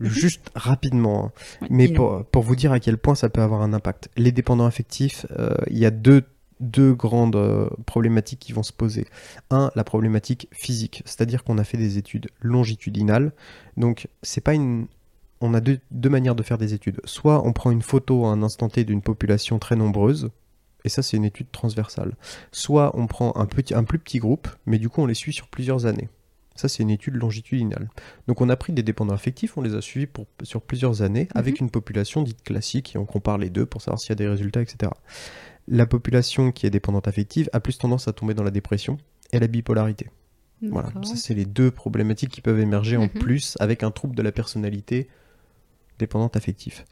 [0.00, 3.62] juste rapidement, hein, Oui, mais pour, pour vous dire à quel point ça peut avoir
[3.62, 4.08] un impact.
[4.16, 6.22] Les dépendants affectifs, euh, il y a deux,
[6.60, 9.06] deux grandes euh, problématiques qui vont se poser.
[9.50, 13.32] Un, la problématique physique, c'est-à-dire qu'on a fait des études longitudinales.
[13.76, 14.86] Donc, c'est pas une.
[15.40, 17.00] On a deux, deux manières de faire des études.
[17.04, 20.30] Soit on prend une photo à un instant T d'une population très nombreuse,
[20.84, 22.14] et ça, c'est une étude transversale.
[22.52, 25.32] Soit on prend un, petit, un plus petit groupe, mais du coup, on les suit
[25.32, 26.08] sur plusieurs années.
[26.56, 27.88] Ça, c'est une étude longitudinale.
[28.28, 31.28] Donc, on a pris des dépendants affectifs, on les a suivis pour, sur plusieurs années
[31.34, 34.16] avec une population dite classique et on compare les deux pour savoir s'il y a
[34.16, 34.92] des résultats, etc.
[35.66, 38.98] La population qui est dépendante affective a plus tendance à tomber dans la dépression
[39.32, 40.10] et la bipolarité.
[40.62, 43.08] Voilà, ça, c'est les deux problématiques qui peuvent émerger en Mhm.
[43.20, 45.08] plus avec un trouble de la personnalité
[45.98, 46.84] dépendante affectif.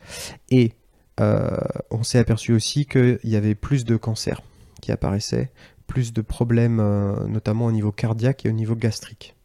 [0.50, 0.72] Et
[1.20, 1.56] euh,
[1.90, 4.42] on s'est aperçu aussi qu'il y avait plus de cancers
[4.82, 5.50] qui apparaissaient,
[5.86, 9.36] plus de problèmes, euh, notamment au niveau cardiaque et au niveau gastrique.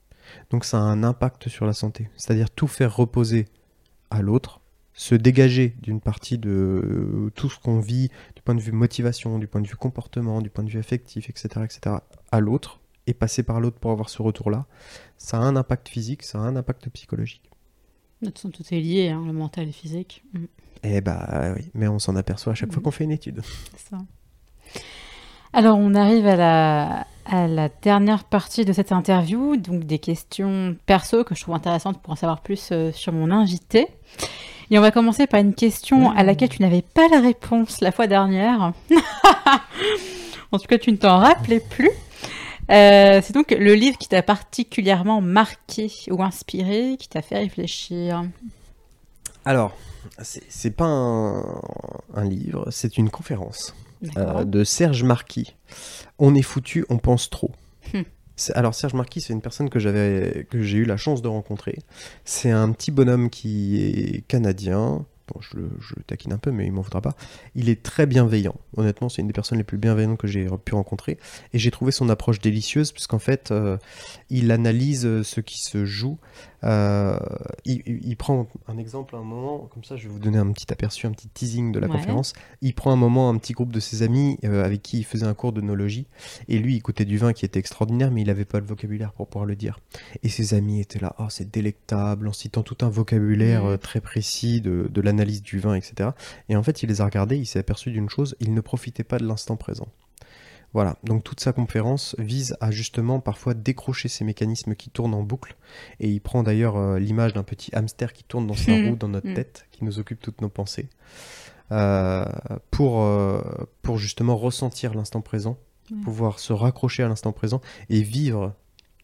[0.50, 2.10] Donc ça a un impact sur la santé.
[2.18, 3.46] C'est-à-dire tout faire reposer
[4.10, 4.60] à l'autre,
[5.00, 9.38] se dégager d'une partie de euh, tout ce qu'on vit, du point de vue motivation,
[9.38, 11.98] du point de vue comportement, du point de vue affectif, etc., etc.,
[12.32, 14.66] à l'autre, et passer par l'autre pour avoir ce retour-là,
[15.18, 17.44] ça a un impact physique, ça a un impact psychologique.
[18.24, 20.24] De toute façon, tout est lié, hein, le mental et le physique.
[20.34, 20.48] Mhm.
[20.84, 22.84] Eh bah oui, mais on s'en aperçoit à chaque fois Mhm.
[22.84, 23.42] qu'on fait une étude.
[23.78, 23.98] Ça.
[25.54, 30.76] Alors, on arrive à la, à la dernière partie de cette interview, donc des questions
[30.88, 33.88] perso que je trouve intéressantes pour en savoir plus euh, sur mon invité.
[34.70, 37.92] Et on va commencer par une question à laquelle tu n'avais pas la réponse la
[37.92, 38.74] fois dernière.
[40.52, 41.90] en tout cas, tu ne t'en rappelais plus.
[42.70, 48.26] Euh, c'est donc le livre qui t'a particulièrement marqué ou inspiré, qui t'a fait réfléchir.
[49.46, 49.72] Alors,
[50.20, 51.62] c'est pas un,
[52.14, 53.74] un livre, c'est une conférence
[54.18, 55.56] euh, de Serge Marquis.
[56.20, 57.52] On est foutu, on pense trop.
[58.54, 61.80] Alors Serge Marquis, c'est une personne que j'avais, que j'ai eu la chance de rencontrer.
[62.24, 65.06] C'est un petit bonhomme qui est canadien.
[65.34, 67.16] Bon, je le, je taquine un peu, mais il m'en voudra pas.
[67.54, 68.56] Il est très bienveillant.
[68.78, 71.18] Honnêtement, c'est une des personnes les plus bienveillantes que j'ai pu rencontrer.
[71.52, 73.78] Et j'ai trouvé son approche délicieuse, puisqu'en fait, euh,
[74.30, 76.18] il analyse euh, ce qui se joue.
[76.64, 77.18] Euh,
[77.66, 80.72] il, prend un exemple à un moment, comme ça, je vais vous donner un petit
[80.72, 81.94] aperçu, un petit teasing de la Ouais.
[81.98, 82.34] conférence.
[82.62, 85.26] Il prend un moment un petit groupe de ses amis euh, avec qui il faisait
[85.26, 86.08] un cours de nologie.
[86.48, 89.14] Et lui, il goûtait du vin qui était extraordinaire, mais il n'avait pas le vocabulaire
[89.14, 89.80] pour pouvoir le dire.
[90.24, 93.70] Et ses amis étaient là, oh, c'est délectable, en citant tout un vocabulaire Mhm.
[93.72, 96.10] euh, très précis de, de l'analyse du vin, etc.
[96.50, 99.04] Et en fait, il les a regardés, il s'est aperçu d'une chose, il ne profitait
[99.04, 99.88] pas de l'instant présent.
[100.78, 105.24] Voilà, donc toute sa conférence vise à justement parfois décrocher ces mécanismes qui tournent en
[105.24, 105.56] boucle.
[106.00, 108.90] Et il prend d'ailleurs euh, l'image d'un petit hamster qui tourne dans sa Mhm.
[108.90, 109.34] roue dans notre Mhm.
[109.34, 110.88] tête, qui nous occupe toutes nos pensées,
[111.72, 112.26] euh,
[112.70, 113.42] pour, euh,
[113.82, 115.58] pour justement ressentir l'instant présent,
[115.90, 116.02] Mhm.
[116.02, 117.60] pouvoir se raccrocher à l'instant présent
[117.90, 118.54] et vivre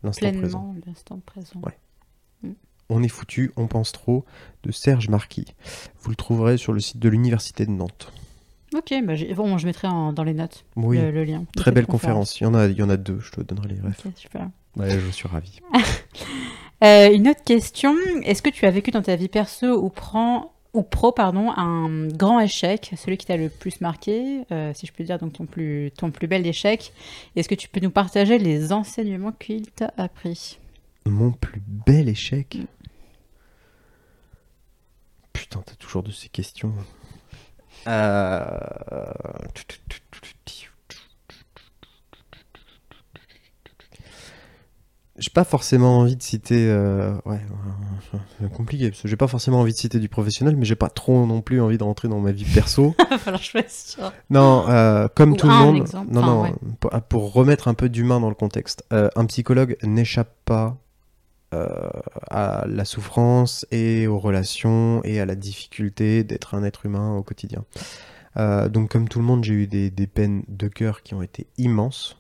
[0.04, 0.76] l'instant présent.
[0.86, 1.60] L'instant présent.
[1.64, 2.54] Ouais.
[2.90, 4.26] On est foutu, on pense trop,
[4.62, 5.56] de Serge Marquis.
[6.02, 8.14] Vous le trouverez sur le site de l'Université de Nantes.
[8.76, 11.46] Ok, bah bon, je mettrai en- dans les notes Oui, le, le lien.
[11.56, 12.40] très belle conférence.
[12.40, 14.06] Il y en a, il y en a deux, je te donnerai les refs.
[14.16, 14.50] Super.
[14.76, 15.60] Ouais, je suis ravi.
[16.84, 20.52] Euh, une autre question, est-ce que tu as vécu dans ta vie perso ou, prend,
[20.74, 24.92] ou pro pardon, un grand échec, celui qui t'a le plus marqué, euh, si je
[24.92, 26.92] peux dire donc ton plus, ton plus bel échec?
[27.38, 30.60] Est-ce que tu peux nous partager les enseignements qu'il t'a appris?
[31.06, 32.58] Mon plus bel échec?
[32.60, 32.66] Mm.
[35.32, 36.74] Putain, t'as toujours de ces questions.
[37.88, 38.46] Euh...
[45.20, 46.68] J'ai pas forcément envie de citer.
[46.70, 47.40] euh, Ouais,
[48.16, 50.76] euh, c'est compliqué parce que j'ai pas forcément envie de citer du professionnel, mais j'ai
[50.76, 52.96] pas trop non plus envie de rentrer dans ma vie perso.
[54.32, 55.78] Non, euh, comme Ou tout le monde.
[55.78, 56.52] exemple, non, enfin, non, ouais.
[56.80, 60.78] pour, pour remettre un peu d'humain dans le contexte, un psychologue n'échappe pas
[62.30, 67.24] à la souffrance et aux relations et à la difficulté d'être un être humain au
[67.24, 67.64] quotidien.
[68.38, 71.22] Euh, donc, comme tout le monde, j'ai eu des, des peines de cœur qui ont
[71.22, 72.18] été immenses.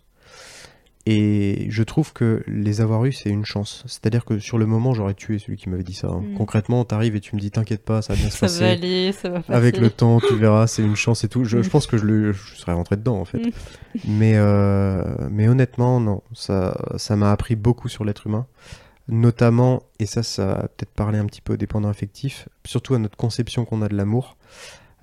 [1.05, 3.83] Et je trouve que les avoir eus, c'est une chance.
[3.87, 6.07] C'est-à-dire que sur le moment, j'aurais tué celui qui m'avait dit ça.
[6.07, 6.21] hein.
[6.21, 6.35] Mm.
[6.37, 8.59] Concrètement, t'arrives et tu me dis, t'inquiète pas, ça va bien se Ça passer.
[8.61, 9.51] va aller, ça va passer.
[9.51, 11.43] Avec le temps, tu verras, c'est une chance et tout.
[11.43, 11.71] Je, je Mm.
[11.71, 13.39] pense que je, le, je serais rentré dedans en fait.
[13.39, 13.51] Mm.
[14.07, 16.21] Mais, euh, mais honnêtement, non.
[16.33, 18.47] Ça ça m'a appris beaucoup sur l'être humain.
[19.09, 22.99] Notamment, et ça, ça a peut-être parlé un petit peu aux dépendants affectifs, surtout à
[22.99, 24.37] notre conception qu'on a de l'amour.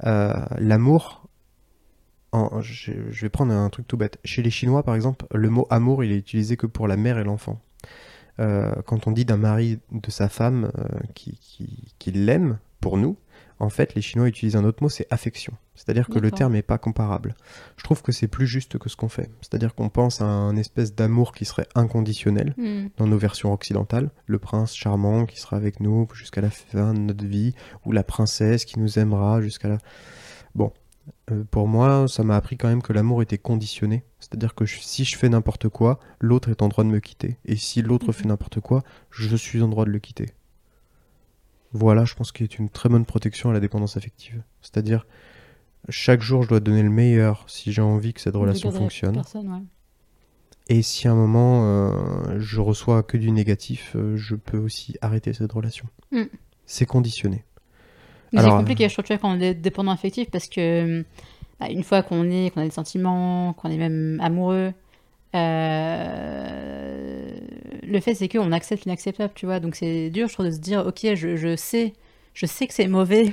[0.04, 1.28] Euh, l'amour,
[2.60, 4.18] je, vais prendre un truc tout bête.
[4.24, 7.18] Chez les Chinois, par exemple, le mot amour, il est utilisé que pour la mère
[7.18, 7.60] et l'enfant.
[8.38, 12.96] Euh, quand on dit d'un mari de sa femme euh, qui, qui, qui l'aime pour
[12.96, 13.16] nous,
[13.60, 15.52] en fait, les Chinois utilisent un autre mot, c'est affection.
[15.74, 17.34] C'est-à-dire que le terme n'est pas comparable.
[17.76, 19.30] Je trouve que c'est plus juste que ce qu'on fait.
[19.40, 22.88] C'est-à-dire qu'on pense à un espèce d'amour qui serait inconditionnel Hmm.
[22.96, 26.98] dans nos versions occidentales, le prince charmant qui sera avec nous jusqu'à la fin de
[27.00, 27.54] notre vie,
[27.84, 29.78] ou la princesse qui nous aimera jusqu'à la...
[30.54, 30.72] Bon,
[31.30, 34.04] euh, pour moi, ça m'a appris quand même que l'amour était conditionné.
[34.20, 37.38] C'est-à-dire que je- si je fais n'importe quoi, l'autre est en droit de me quitter.
[37.46, 38.12] Et si l'autre Mhm.
[38.12, 40.26] fait n'importe quoi, je suis en droit de le quitter.
[41.72, 44.42] Voilà, je pense qu'il est une très bonne protection à la dépendance affective.
[44.60, 45.06] C'est-à-dire,
[45.88, 49.16] chaque jour, je dois donner le meilleur si j'ai envie que cette relation fonctionne.
[49.18, 49.62] ouais.
[50.68, 54.96] Et si à un moment euh, je reçois que du négatif, euh, je peux aussi
[55.00, 55.86] arrêter cette relation.
[56.12, 56.22] Mm.
[56.64, 57.44] C'est conditionné.
[58.32, 61.04] Mais c'est compliqué, je trouve, quand on est dépendant affectif, parce que
[61.58, 64.72] bah, une fois qu'on est, qu'on a des sentiments, qu'on est même amoureux,
[65.34, 67.30] euh,
[67.90, 69.60] le fait c'est qu'on accepte l'inacceptable, tu vois.
[69.60, 71.92] Donc c'est dur, je trouve, de se dire, ok, je, je sais,
[72.34, 73.32] je sais que c'est mauvais,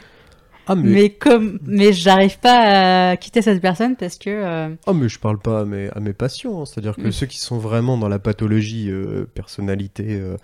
[0.68, 4.94] Ah mais, mais comme, mais j'arrive pas à quitter cette personne parce que euh, ah,
[4.94, 6.62] mais je parle pas à mes, à mes patients.
[6.62, 6.66] hein.
[6.66, 7.12] C'est-à-dire que Mm.
[7.12, 10.36] ceux qui sont vraiment dans la pathologie euh, personnalité, euh,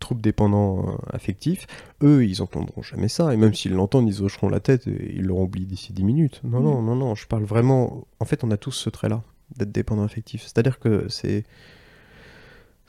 [0.00, 1.66] trouble dépendant euh, affectif,
[2.02, 3.32] eux, ils entendront jamais ça.
[3.32, 6.40] Et même s'ils l'entendent, ils hocheront la tête et ils l'auront oublié d'ici 10 minutes.
[6.44, 6.64] Non, Mm.
[6.64, 7.14] non, non, non.
[7.14, 8.06] Je parle vraiment.
[8.18, 9.22] En fait, on a tous ce trait-là
[9.56, 10.42] d'être dépendant affectif.
[10.42, 11.44] C'est-à-dire que c'est.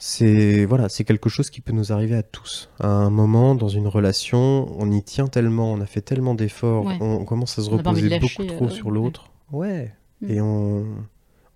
[0.04, 2.72] C'est voilà, c'est quelque chose qui peut nous arriver à tous.
[2.80, 6.86] À un moment dans une relation, on y tient tellement, on a fait tellement d'efforts,
[6.86, 6.98] Ouais.
[7.00, 9.32] on, on commence à se On reposer lâcher, beaucoup trop euh, sur l'autre.
[9.52, 9.94] Ouais.
[10.22, 10.32] Mm.
[10.32, 10.86] Et on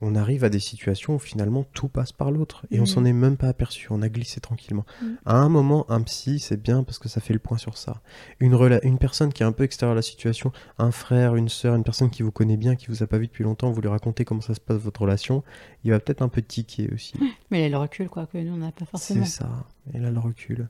[0.02, 2.88] on arrive à des situations où finalement tout passe par l'autre et on Mm.
[2.88, 4.86] s'en est même pas aperçu, on a glissé tranquillement.
[5.02, 5.06] Mm.
[5.26, 8.02] À un moment, un psy, c'est bien parce que ça fait le point sur ça.
[8.40, 11.76] Une, une personne qui est un peu extérieure à la situation, un frère, une sœur,
[11.76, 13.90] une personne qui vous connaît bien, qui vous a pas vu depuis longtemps, vous lui
[13.90, 15.44] racontez comment ça se passe votre relation,
[15.84, 17.14] il va peut-être un peu tiquer aussi.
[17.50, 19.26] mais il a le recul, quoi, que nous on n'a pas forcément.
[19.26, 19.50] C'est ça.
[19.94, 20.68] Et là, le recul.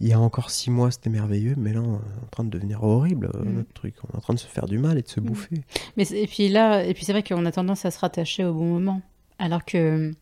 [0.00, 2.50] Il y a encore six mois, c'était merveilleux, mais là, on est en train de
[2.50, 3.54] devenir horrible, euh, Mm.
[3.56, 3.94] notre truc.
[4.04, 5.24] On est en train de se faire du mal et de se Mm.
[5.24, 5.62] bouffer.
[5.96, 8.52] Mais et puis là, et puis c'est vrai qu'on a tendance à se rattacher au
[8.52, 9.00] bon moment,
[9.38, 10.12] alors que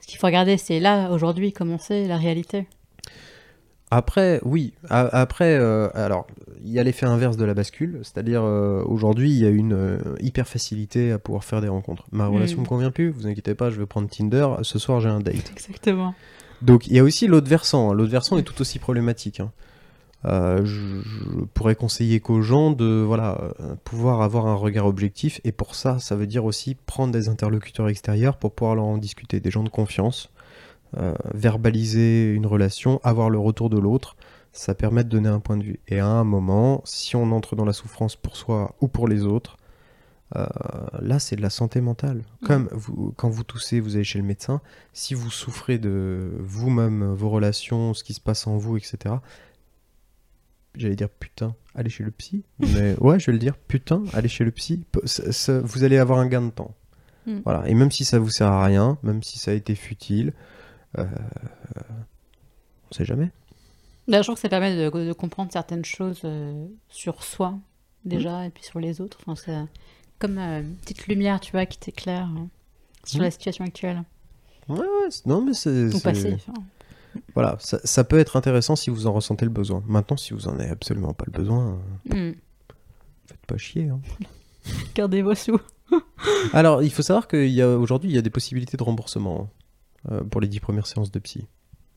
[0.00, 2.66] ce qu'il faut regarder, c'est là, aujourd'hui, comment c'est la réalité.
[3.92, 4.72] Après, oui.
[4.90, 6.26] Après, euh, alors,
[6.64, 9.72] il y a l'effet inverse de la bascule, c'est-à-dire euh, aujourd'hui, il y a une
[9.74, 12.04] euh, hyper facilité à pouvoir faire des rencontres.
[12.10, 12.62] Ma relation Mm.
[12.62, 14.48] me convient plus, vous inquiétez pas, je vais prendre Tinder.
[14.62, 15.36] Ce soir, j'ai un date.
[15.52, 16.14] Exactement.
[16.62, 17.92] Donc, il y a aussi l'autre versant.
[17.92, 19.40] L'autre versant est tout aussi problématique.
[19.40, 19.52] hein.
[20.24, 25.40] Euh, je, je pourrais conseiller qu'aux gens de voilà euh, pouvoir avoir un regard objectif
[25.44, 28.98] et pour ça, ça veut dire aussi prendre des interlocuteurs extérieurs pour pouvoir leur en
[28.98, 30.30] discuter, des gens de confiance,
[30.96, 34.16] euh, verbaliser une relation, avoir le retour de l'autre,
[34.52, 35.80] ça permet de donner un point de vue.
[35.86, 39.24] Et à un moment, si on entre dans la souffrance pour soi ou pour les
[39.24, 39.58] autres,
[40.34, 40.44] euh,
[41.00, 42.22] là c'est de la santé mentale.
[42.44, 44.60] Comme vous, quand vous toussez, vous allez chez le médecin,
[44.92, 49.14] si vous souffrez de vous-même, vos relations, ce qui se passe en vous, etc.
[50.74, 52.44] J'allais dire putain, allez chez le psy.
[52.58, 54.84] Mais ouais, je vais le dire putain, allez chez le psy.
[54.92, 56.74] Pe- ça- ça- vous allez avoir un gain de temps.
[57.26, 57.38] Mm.
[57.44, 57.68] Voilà.
[57.68, 60.32] Et même si ça vous sert à rien, même si ça a été futile,
[60.98, 61.04] euh,
[62.90, 63.30] On sait jamais.
[64.06, 67.58] Là, je trouve que ça permet de, de comprendre certaines choses euh, sur soi,
[68.04, 69.18] déjà, et puis sur les autres.
[69.26, 69.68] Enfin,
[70.18, 72.48] comme euh, une petite lumière, tu vois, qui t'éclaire hein,
[73.04, 74.02] sur la situation actuelle.
[74.68, 75.90] Ouais, ouais, non, mais c'est.
[75.90, 76.34] C'est- passé.
[76.34, 76.54] enfin.
[77.34, 79.82] Voilà, ça, ça peut être intéressant si vous en ressentez le besoin.
[79.86, 81.78] Maintenant, si vous en avez absolument pas le besoin,
[82.12, 82.34] euh, Hmm.
[83.26, 83.88] faites pas chier.
[83.88, 84.00] hein.
[84.94, 85.58] Gardez vos sous.
[86.52, 89.50] Alors, il faut savoir qu'aujourd'hui, il y a des possibilités de remboursement
[90.08, 91.46] hein, euh, pour les 10 premières séances de psy.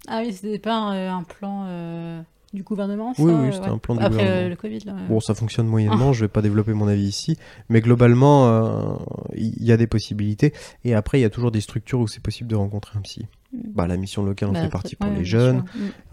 [0.08, 2.22] Ah oui, c'était pas un, euh, un plan euh,
[2.54, 3.74] du gouvernement, ça Oui, oui, euh, c'était ouais.
[3.74, 4.45] un plan du Après gouvernement.
[4.45, 4.93] euh, le Covid, là.
[5.08, 7.38] Bon, ça fonctionne moyennement, je vais pas développer mon avis ici,
[7.70, 8.95] mais globalement, euh,
[9.36, 10.54] il y a des possibilités.
[10.84, 13.28] Et après, il y a toujours des structures où c'est possible de rencontrer un psy.
[13.54, 13.58] Mm.
[13.74, 15.64] Bah, la mission locale en Bah, fait partie pour ouais, les jeunes.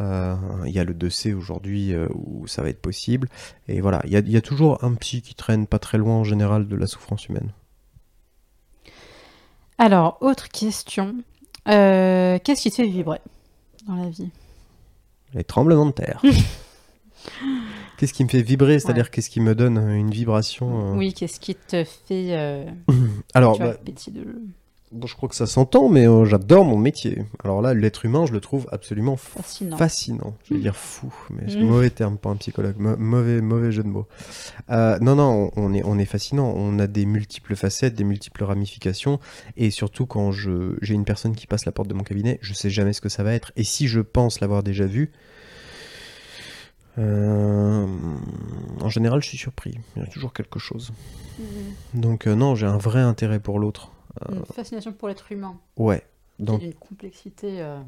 [0.00, 3.28] Euh, Il y a le 2C aujourd'hui euh, où ça va être possible.
[3.68, 5.96] Et voilà, il y a, il y a toujours un psy qui traîne pas très
[5.98, 7.50] loin en général de la souffrance humaine.
[9.78, 11.14] Alors, autre question.
[11.68, 13.20] Euh, Qu'est-ce qui te fait vibrer
[13.86, 14.30] dans la vie?
[15.36, 16.22] Les tremblements de terre.
[17.98, 21.38] qu'est-ce qui me fait vibrer C'est-à-dire qu'est-ce qui me donne une vibration euh, Oui, qu'est-ce
[21.38, 22.64] qui te fait euh,
[23.34, 24.24] Alors, bah, de...
[24.96, 27.24] bon, je crois que ça s'entend, mais euh, j'adore mon métier.
[27.44, 29.76] Alors là, l'être humain, je le trouve absolument Fascinant.
[29.76, 30.36] fascinant.
[30.44, 31.66] Je vais dire fou, mais c'est Mm.
[31.68, 32.76] mauvais terme pour un psychologue.
[32.78, 34.06] Mau- mauvais, mauvais jeu de mots.
[34.70, 36.52] Euh, non, non, on est, on est fascinant.
[36.56, 39.20] On a des multiples facettes, des multiples ramifications.
[39.56, 42.54] Et surtout, quand je, j'ai une personne qui passe la porte de mon cabinet, je
[42.54, 43.52] sais jamais ce que ça va être.
[43.56, 45.12] Et si je pense l'avoir déjà vu,
[46.98, 47.86] euh,
[48.80, 49.78] en général, je suis surpris.
[49.96, 50.92] Il y a toujours quelque chose.
[51.38, 52.00] Mhm.
[52.00, 53.92] Donc, euh, non, j'ai un vrai intérêt pour l'autre.
[54.30, 56.02] Une fascination pour l'être humain, Ouais.
[56.36, 57.80] qui est Donc, d'une complexité euh,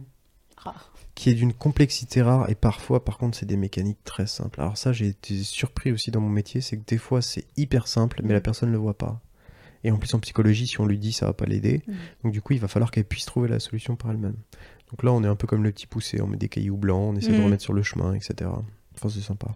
[0.56, 0.92] rare.
[1.14, 4.60] qui est d'une complexité rare et parfois par contre c'est des mécaniques très simples.
[4.60, 7.86] Alors ça j'ai été surpris aussi dans mon métier, c'est que des fois c'est hyper
[7.88, 9.20] simple mais la personne ne le voit pas.
[9.84, 11.94] Et en plus en psychologie si on lui dit ça va pas l'aider, Mhm.
[12.24, 14.36] donc du coup il va falloir qu'elle puisse trouver la solution par elle-même.
[14.90, 17.12] Donc là on est un peu comme le petit poussé, on met des cailloux blancs,
[17.14, 17.44] on essaie de Mhm.
[17.44, 18.50] remettre sur le chemin, etc.
[18.96, 19.54] Enfin c'est sympa,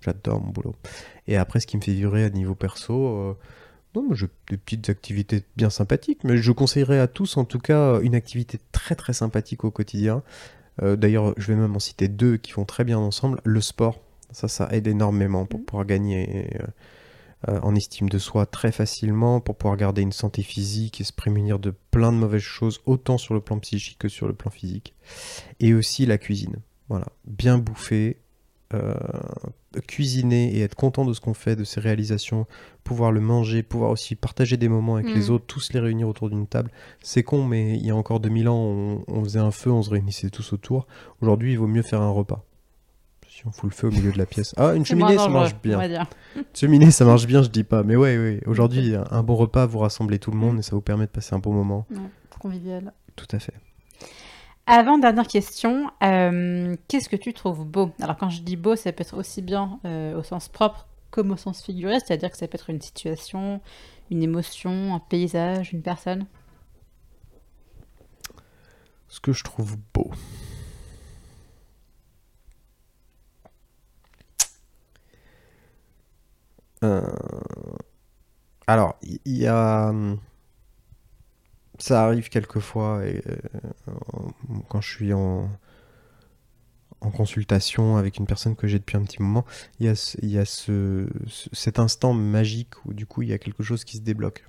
[0.00, 0.74] j'adore mon boulot.
[1.26, 3.34] Et après ce qui me fait vibrer à niveau perso, euh,
[3.94, 7.58] non, moi, j'ai des petites activités bien sympathiques, mais je conseillerais à tous, en tout
[7.58, 10.22] cas, une activité très très sympathique au quotidien.
[10.82, 13.40] Euh, D'ailleurs, je vais même en citer deux qui vont très bien ensemble.
[13.44, 15.66] Le sport, ça, ça aide énormément pour Mhm.
[15.66, 16.66] pouvoir gagner euh,
[17.48, 21.12] euh, en estime de soi très facilement, pour pouvoir garder une santé physique et se
[21.12, 24.50] prémunir de plein de mauvaises choses, autant sur le plan psychique que sur le plan
[24.50, 24.94] physique.
[25.58, 26.56] Et aussi la cuisine.
[26.88, 28.18] Voilà, bien bouffer,
[28.74, 28.94] euh,
[29.86, 32.46] cuisiner et être content de ce qu'on fait, de ses réalisations,
[32.84, 35.30] pouvoir le manger, pouvoir aussi partager des moments avec les Mhm.
[35.30, 36.70] autres, tous les réunir autour d'une table.
[37.02, 39.82] C'est con, mais il y a encore 2000 ans, on, on faisait un feu, on
[39.82, 40.86] se réunissait tous autour.
[41.20, 42.44] Aujourd'hui, il vaut mieux faire un repas.
[43.28, 44.52] Si on fout le feu au milieu de la pièce.
[44.56, 45.86] Ah, une cheminée, ça marche bien.
[45.88, 46.06] dire.
[46.52, 47.82] Cheminée, ça marche bien, je dis pas.
[47.84, 48.40] Mais ouais, ouais.
[48.46, 51.10] Aujourd'hui, un un bon repas, vous rassemblez tout le monde et ça vous permet de
[51.10, 51.86] passer un bon moment.
[51.90, 51.96] Ouais,
[52.40, 52.92] convivial.
[53.16, 53.54] Tout à fait.
[54.72, 57.90] Avant, dernière question, euh, qu'est-ce que tu trouves beau?
[58.00, 61.32] Alors quand je dis beau, ça peut être aussi bien euh, au sens propre comme
[61.32, 63.60] au sens figuré, c'est-à-dire que ça peut être une situation,
[64.12, 66.24] une émotion, un paysage, une personne?
[69.08, 70.10] Ce que je trouve beau.
[76.82, 77.02] Euh,
[78.66, 79.88] Alors, il y, a.
[79.90, 80.18] hum,
[81.78, 83.22] Ça arrive quelquefois, et,
[84.68, 85.48] quand je suis en,
[87.00, 89.44] en consultation avec une personne que j'ai depuis un petit moment,
[89.78, 93.22] il y a, ce- il y a ce, ce- cet instant magique où du coup
[93.22, 94.44] il y a quelque chose qui se débloque.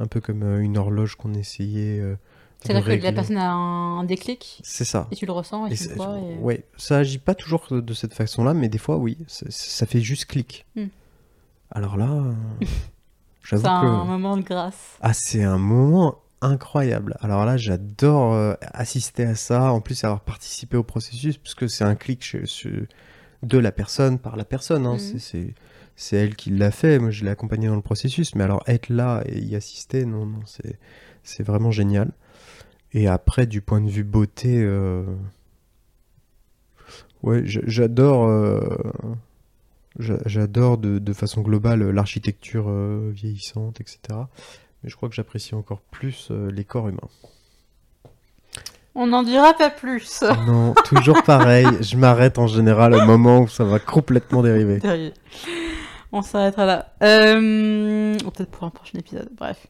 [0.00, 2.00] Un peu comme euh, une horloge qu'on essayait.
[2.00, 2.16] euh,
[2.60, 5.06] C'est-à-dire que la personne a un, un déclic C'est ça.
[5.12, 6.18] et tu le ressens et, Et tu le ça- vois.
[6.18, 9.86] et- Ouais, ça agit pas toujours de, de cette façon-là, mais des fois, oui, ça,
[9.86, 10.66] fait juste clic.
[10.74, 10.86] Hmm.
[11.70, 12.32] Alors là, euh,
[13.44, 14.96] C'est un moment de grâce.
[15.00, 17.16] ah, c'est un moment incroyable.
[17.20, 21.84] Alors là, j'adore euh, assister à ça, en plus avoir participé au processus, puisque c'est
[21.84, 22.86] un clic chez- chez-
[23.42, 24.86] de la personne par la personne.
[24.86, 24.98] hein.
[25.14, 25.18] Mhm.
[25.18, 25.54] C'est-
[26.16, 29.22] elle qui l'a fait, moi je l'ai accompagné dans le processus, mais alors être là
[29.26, 30.78] et y assister, non, non, c'est
[31.22, 32.10] c'est vraiment génial.
[32.92, 35.04] Et après, du point de vue beauté, euh,
[37.22, 38.60] ouais, j'adore, euh,
[39.98, 44.28] j'a- j'adore de, de façon globale l'architecture euh, vieillissante, etc.
[44.82, 47.08] Mais je crois que j'apprécie encore plus euh, les corps humains.
[48.94, 50.22] On n'en dira pas plus.
[50.46, 54.80] Non, toujours pareil, je m'arrête en général au moment où ça va complètement dériver.
[56.12, 56.92] On s'arrêtera là.
[57.02, 59.66] Euh, Peut-être pour un prochain épisode, bref.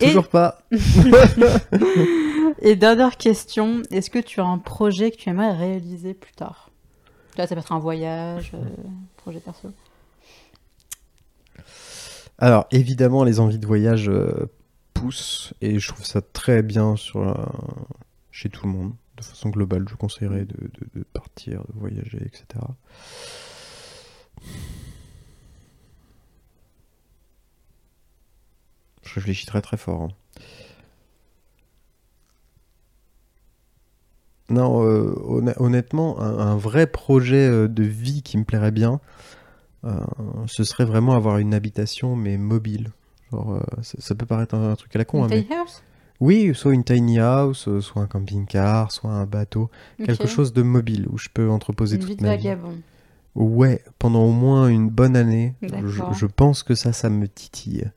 [0.00, 0.58] Et- Toujours pas.
[2.60, 6.70] Et dernière question, est-ce que tu as un projet que tu aimerais réaliser plus tard?
[7.38, 8.58] Là, ça peut être un voyage, euh,
[9.16, 9.68] projet perso.
[12.38, 14.46] Alors, évidemment, les envies de voyage euh,
[14.94, 17.34] poussent et je trouve ça très bien sur
[18.30, 18.92] chez tout le monde.
[19.16, 22.64] de façon globale, je conseillerais de, partir, de voyager, etc.
[29.02, 30.02] Je réfléchis très très fort.
[30.02, 30.08] hein.
[34.48, 39.00] Non, euh, honn- honnêtement, un, vrai projet euh, de vie qui me plairait bien,
[40.46, 42.90] ce serait vraiment avoir une habitation mais mobile.
[43.32, 45.82] Genre, euh, ça, ça peut paraître un, un truc à la con, hein, mais house?
[46.20, 49.70] Oui, soit une tiny house, euh, soit un camping-car, soit un bateau,
[50.02, 52.50] quelque chose de mobile où je peux entreposer Une vie toute de ma vie.
[53.34, 57.90] Ouais, pendant au moins une bonne année, je, je pense que ça, ça me titille.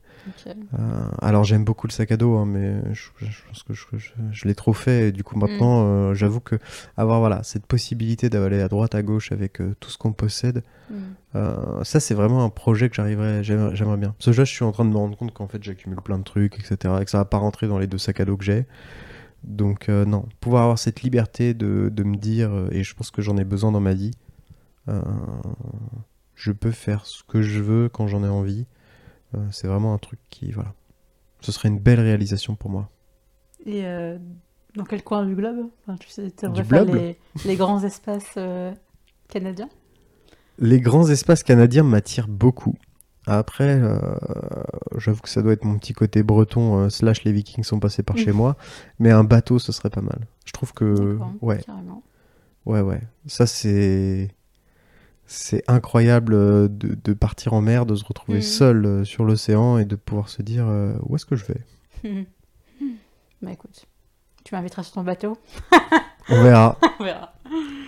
[0.46, 4.48] Euh, alors j'aime beaucoup le sac à dos, hein, mais je, je pense que je,
[4.48, 5.08] l'ai trop fait.
[5.08, 6.56] Et du coup maintenant, euh, j'avoue que
[6.96, 10.62] avoir voilà cette possibilité d'aller à droite à gauche avec euh, tout ce qu'on possède,
[10.90, 11.84] Mm.
[11.84, 14.14] ça c'est vraiment un projet que j'arriverais, j'aimerais bien.
[14.18, 16.18] Parce que là, je suis en train de me rendre compte qu'en fait j'accumule plein
[16.18, 16.94] de trucs, etc.
[17.00, 18.66] Et que ça va pas rentrer dans les deux sacs à dos que j'ai.
[19.44, 23.36] Donc non, pouvoir avoir cette liberté de, de me dire, et je pense que j'en
[23.36, 24.10] ai besoin dans ma vie,
[26.34, 28.66] je peux faire ce que je veux quand j'en ai envie.
[29.34, 30.72] Euh, c'est vraiment un truc qui, voilà.
[31.40, 32.90] Ce serait une belle réalisation pour moi.
[33.66, 34.18] Et euh,
[34.76, 35.68] dans quel coin du globe?
[35.86, 36.96] Enfin, Tu sais, Du faire globe?
[36.96, 38.72] les, les grands espaces euh,
[39.28, 39.68] canadiens?
[40.58, 42.74] Les grands espaces canadiens m'attirent beaucoup.
[43.26, 43.98] Après, euh,
[44.98, 48.16] j'avoue que ça doit être mon petit côté breton, slash les vikings sont passés par
[48.16, 48.56] chez moi,
[48.98, 50.26] mais un bateau, ce serait pas mal.
[50.46, 51.18] Je trouve que...
[51.40, 52.02] Ouais, Carrément.
[52.66, 53.00] ouais, ouais.
[53.26, 54.30] Ça, c'est...
[55.32, 58.42] C'est incroyable euh, de, de partir en mer, de se retrouver Mm.
[58.42, 61.60] seul euh, sur l'océan et de pouvoir se dire euh, où est-ce que je vais?
[63.42, 63.86] Bah écoute,
[64.44, 65.38] tu m'inviteras sur ton bateau
[66.28, 66.76] On verra.
[67.00, 67.32] On verra.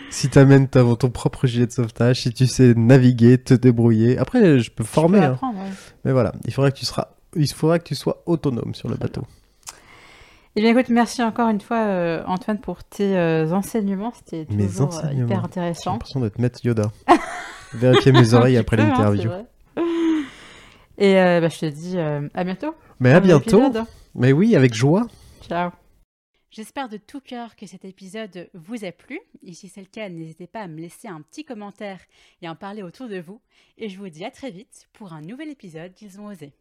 [0.09, 4.16] si t'amènes ta- ton propre gilet de sauvetage, si tu sais naviguer, te débrouiller.
[4.18, 5.38] Après, je peux former, peux hein.
[5.55, 5.70] ouais.
[6.05, 8.97] mais voilà, il faudra que tu seras, il faudra que tu sois autonome sur le
[8.97, 9.22] bateau.
[10.55, 14.12] Eh bien écoute, merci encore une fois euh, Antoine pour tes euh, enseignements.
[14.12, 15.26] C'était toujours euh, enseignements.
[15.26, 15.92] hyper J'ai intéressant.
[15.92, 16.92] l'impression d'être maître Yoda.
[17.74, 19.30] Vérifier mes oreilles après hein, l'interview.
[20.98, 22.74] Et euh, bah, je te dis euh, à bientôt.
[23.00, 23.64] mais à bientôt.
[23.64, 23.84] épisode.
[24.14, 25.07] Mais oui, avec joie.
[25.48, 25.70] Ciao.
[26.50, 29.18] J'espère de tout cœur que cet épisode vous a plu.
[29.42, 31.98] Et si c'est le cas, n'hésitez pas à me laisser un petit commentaire
[32.42, 33.40] et à en parler autour de vous.
[33.78, 36.53] Et je vous dis à très vite pour un nouvel épisode d'Ils ont osé.